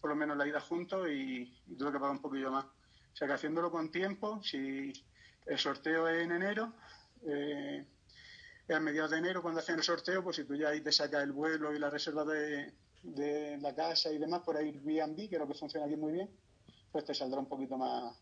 por 0.00 0.10
lo 0.10 0.16
menos 0.16 0.36
la 0.36 0.46
ida 0.46 0.60
juntos 0.60 1.08
y, 1.08 1.52
tuve 1.76 1.92
que 1.92 1.98
pagar 1.98 2.12
un 2.12 2.22
poquillo 2.22 2.50
más. 2.50 2.64
O 2.64 3.16
sea 3.16 3.26
que 3.26 3.34
haciéndolo 3.34 3.70
con 3.70 3.90
tiempo, 3.90 4.42
si 4.42 4.92
el 5.46 5.58
sorteo 5.58 6.08
es 6.08 6.22
en 6.24 6.32
enero, 6.32 6.72
eh, 7.26 7.84
a 8.68 8.80
mediados 8.80 9.10
de 9.10 9.18
enero 9.18 9.42
cuando 9.42 9.60
hacen 9.60 9.76
el 9.76 9.82
sorteo, 9.82 10.22
pues 10.22 10.36
si 10.36 10.44
tú 10.44 10.54
ya 10.54 10.68
ahí 10.68 10.80
te 10.80 10.92
sacas 10.92 11.22
el 11.22 11.32
vuelo 11.32 11.74
y 11.74 11.78
la 11.78 11.90
reserva 11.90 12.24
de, 12.24 12.72
de 13.02 13.58
la 13.58 13.74
casa 13.74 14.10
y 14.12 14.18
demás 14.18 14.42
por 14.42 14.56
Airbnb, 14.56 15.16
que 15.28 15.36
es 15.36 15.38
lo 15.38 15.48
que 15.48 15.54
funciona 15.54 15.86
aquí 15.86 15.96
muy 15.96 16.12
bien, 16.12 16.30
pues 16.92 17.04
te 17.04 17.14
saldrá 17.14 17.40
un 17.40 17.48
poquito 17.48 17.76
más, 17.76 18.14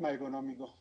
más 0.00 0.14
económico. 0.14 0.74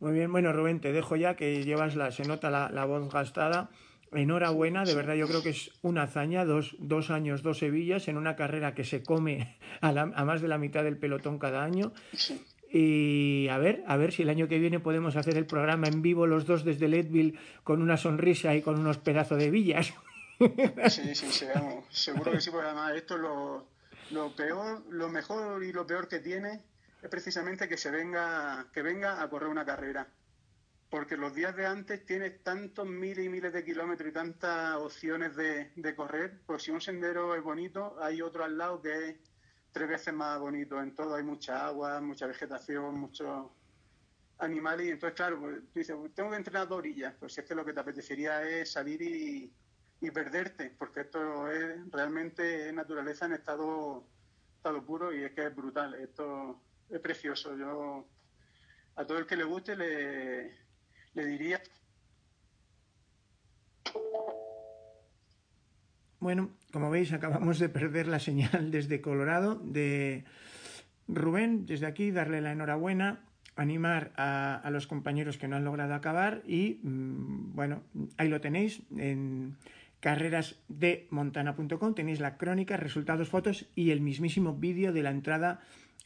Muy 0.00 0.12
bien, 0.12 0.32
bueno 0.32 0.52
Rubén, 0.52 0.80
te 0.80 0.92
dejo 0.92 1.16
ya 1.16 1.36
que 1.36 1.62
llevas 1.64 1.94
la, 1.94 2.10
se 2.10 2.24
nota 2.24 2.50
la, 2.50 2.70
la 2.70 2.84
voz 2.84 3.12
gastada 3.12 3.70
enhorabuena, 4.12 4.84
de 4.84 4.94
verdad 4.94 5.14
yo 5.14 5.28
creo 5.28 5.42
que 5.42 5.50
es 5.50 5.70
una 5.82 6.02
hazaña, 6.02 6.44
dos, 6.44 6.76
dos 6.78 7.10
años, 7.10 7.42
dos 7.42 7.58
Sevillas 7.58 8.08
en 8.08 8.16
una 8.16 8.36
carrera 8.36 8.74
que 8.74 8.84
se 8.84 9.02
come 9.02 9.58
a, 9.80 9.92
más 9.92 10.40
de 10.40 10.48
la 10.48 10.58
mitad 10.58 10.84
del 10.84 10.98
pelotón 10.98 11.38
cada 11.38 11.62
año. 11.62 11.92
Y 12.72 13.48
a 13.48 13.58
ver, 13.58 13.82
a 13.86 13.96
ver 13.96 14.12
si 14.12 14.22
el 14.22 14.28
año 14.28 14.46
que 14.46 14.58
viene 14.58 14.78
podemos 14.78 15.16
hacer 15.16 15.36
el 15.36 15.46
programa 15.46 15.88
en 15.88 16.02
vivo 16.02 16.26
los 16.26 16.46
dos 16.46 16.64
desde 16.64 16.88
Leadville 16.88 17.36
con 17.64 17.82
una 17.82 17.96
sonrisa 17.96 18.54
y 18.54 18.62
con 18.62 18.78
unos 18.78 18.98
pedazos 18.98 19.38
de 19.38 19.50
villas. 19.50 19.94
Sí, 20.88 21.14
sí, 21.14 21.26
seguro 21.90 22.32
que 22.32 22.40
sí, 22.40 22.50
porque 22.50 22.68
además 22.68 22.96
esto 22.96 23.18
lo, 23.18 23.66
lo 24.10 24.34
peor, 24.34 24.82
lo 24.88 25.10
mejor 25.10 25.62
y 25.62 25.70
lo 25.70 25.86
peor 25.86 26.08
que 26.08 26.18
tiene 26.18 26.62
es 27.02 27.08
precisamente 27.08 27.68
que 27.68 27.76
se 27.76 27.90
venga, 27.90 28.68
que 28.72 28.82
venga 28.82 29.22
a 29.22 29.28
correr 29.28 29.48
una 29.48 29.64
carrera 29.64 30.08
porque 30.90 31.16
los 31.16 31.32
días 31.32 31.54
de 31.54 31.66
antes 31.66 32.04
tienes 32.04 32.42
tantos 32.42 32.86
miles 32.86 33.24
y 33.24 33.28
miles 33.28 33.52
de 33.52 33.64
kilómetros 33.64 34.10
y 34.10 34.12
tantas 34.12 34.74
opciones 34.76 35.36
de, 35.36 35.94
correr, 35.94 36.40
pues 36.44 36.64
si 36.64 36.72
un 36.72 36.80
sendero 36.80 37.34
es 37.36 37.42
bonito, 37.42 37.96
hay 38.02 38.20
otro 38.20 38.42
al 38.42 38.58
lado 38.58 38.82
que 38.82 39.10
es 39.10 39.16
tres 39.70 39.88
veces 39.88 40.12
más 40.12 40.40
bonito. 40.40 40.82
En 40.82 40.92
todo 40.96 41.14
hay 41.14 41.22
mucha 41.22 41.64
agua, 41.64 42.00
mucha 42.00 42.26
vegetación, 42.26 42.98
muchos 42.98 43.46
animales, 44.38 44.86
y 44.86 44.90
entonces, 44.90 45.14
claro, 45.14 45.38
pues, 45.38 45.60
tú 45.72 45.78
dices, 45.78 45.96
tengo 46.14 46.30
que 46.30 46.36
entrenar 46.36 46.66
dos 46.66 46.78
orillas, 46.78 47.14
pues 47.20 47.34
si 47.34 47.40
es 47.40 47.46
que 47.46 47.54
lo 47.54 47.64
que 47.64 47.72
te 47.72 47.80
apetecería 47.80 48.42
es 48.42 48.72
salir 48.72 49.00
y, 49.02 49.52
perderte, 50.10 50.74
porque 50.76 51.02
esto 51.02 51.48
es 51.50 51.88
realmente 51.92 52.72
naturaleza 52.72 53.26
en 53.26 53.34
estado 53.34 54.04
estado 54.56 54.84
puro 54.84 55.12
y 55.12 55.22
es 55.22 55.32
que 55.32 55.46
es 55.46 55.54
brutal. 55.54 55.94
Esto 55.94 56.60
es 56.90 57.00
precioso. 57.00 57.56
Yo 57.56 58.06
a 58.96 59.04
todo 59.04 59.18
el 59.18 59.26
que 59.26 59.36
le 59.36 59.44
guste 59.44 59.76
le, 59.76 60.52
le 61.14 61.26
diría. 61.26 61.62
Bueno, 66.18 66.50
como 66.70 66.90
veis, 66.90 67.12
acabamos 67.12 67.58
de 67.58 67.70
perder 67.70 68.06
la 68.06 68.20
señal 68.20 68.70
desde 68.70 69.00
Colorado 69.00 69.54
de 69.54 70.24
Rubén. 71.08 71.64
Desde 71.64 71.86
aquí, 71.86 72.10
darle 72.10 72.42
la 72.42 72.52
enhorabuena, 72.52 73.24
animar 73.56 74.12
a, 74.16 74.68
los 74.70 74.86
compañeros 74.86 75.38
que 75.38 75.48
no 75.48 75.56
han 75.56 75.64
logrado 75.64 75.94
acabar 75.94 76.42
y, 76.46 76.78
mm, 76.82 77.54
bueno, 77.54 77.82
ahí 78.18 78.28
lo 78.28 78.40
tenéis 78.42 78.82
en 78.96 79.56
carrerasdemontana.com. 80.00 81.94
Tenéis 81.94 82.20
la 82.20 82.36
crónica, 82.36 82.76
resultados, 82.76 83.30
fotos 83.30 83.66
y 83.74 83.90
el 83.90 84.02
mismísimo 84.02 84.54
vídeo 84.54 84.92
de 84.92 85.02
la 85.02 85.10
entrada 85.10 85.60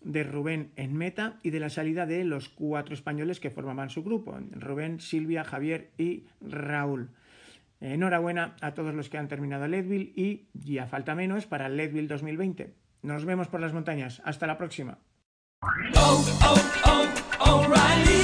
de 0.04 0.22
Rubén 0.22 0.70
en 0.76 0.96
meta 0.96 1.38
y 1.42 1.50
de 1.50 1.60
la 1.60 1.70
salida 1.70 2.06
de 2.06 2.24
los 2.24 2.48
cuatro 2.48 2.94
españoles 2.94 3.40
que 3.40 3.50
formaban 3.50 3.90
su 3.90 4.02
grupo, 4.02 4.38
Rubén, 4.52 5.00
Silvia, 5.00 5.44
Javier 5.44 5.90
y 5.98 6.24
Raúl. 6.40 7.10
Enhorabuena 7.80 8.56
a 8.60 8.72
todos 8.72 8.94
los 8.94 9.08
que 9.08 9.18
han 9.18 9.28
terminado 9.28 9.68
Leadville 9.68 10.12
y 10.14 10.46
ya 10.54 10.86
falta 10.86 11.14
menos 11.14 11.46
para 11.46 11.68
Leadville 11.68 12.08
2020. 12.08 12.74
Nos 13.02 13.24
vemos 13.24 13.48
por 13.48 13.60
las 13.60 13.74
montañas. 13.74 14.22
Hasta 14.24 14.46
la 14.46 14.56
próxima. 14.56 14.98
Oh, 15.94 16.24
oh, 16.44 17.08
oh, 17.40 18.23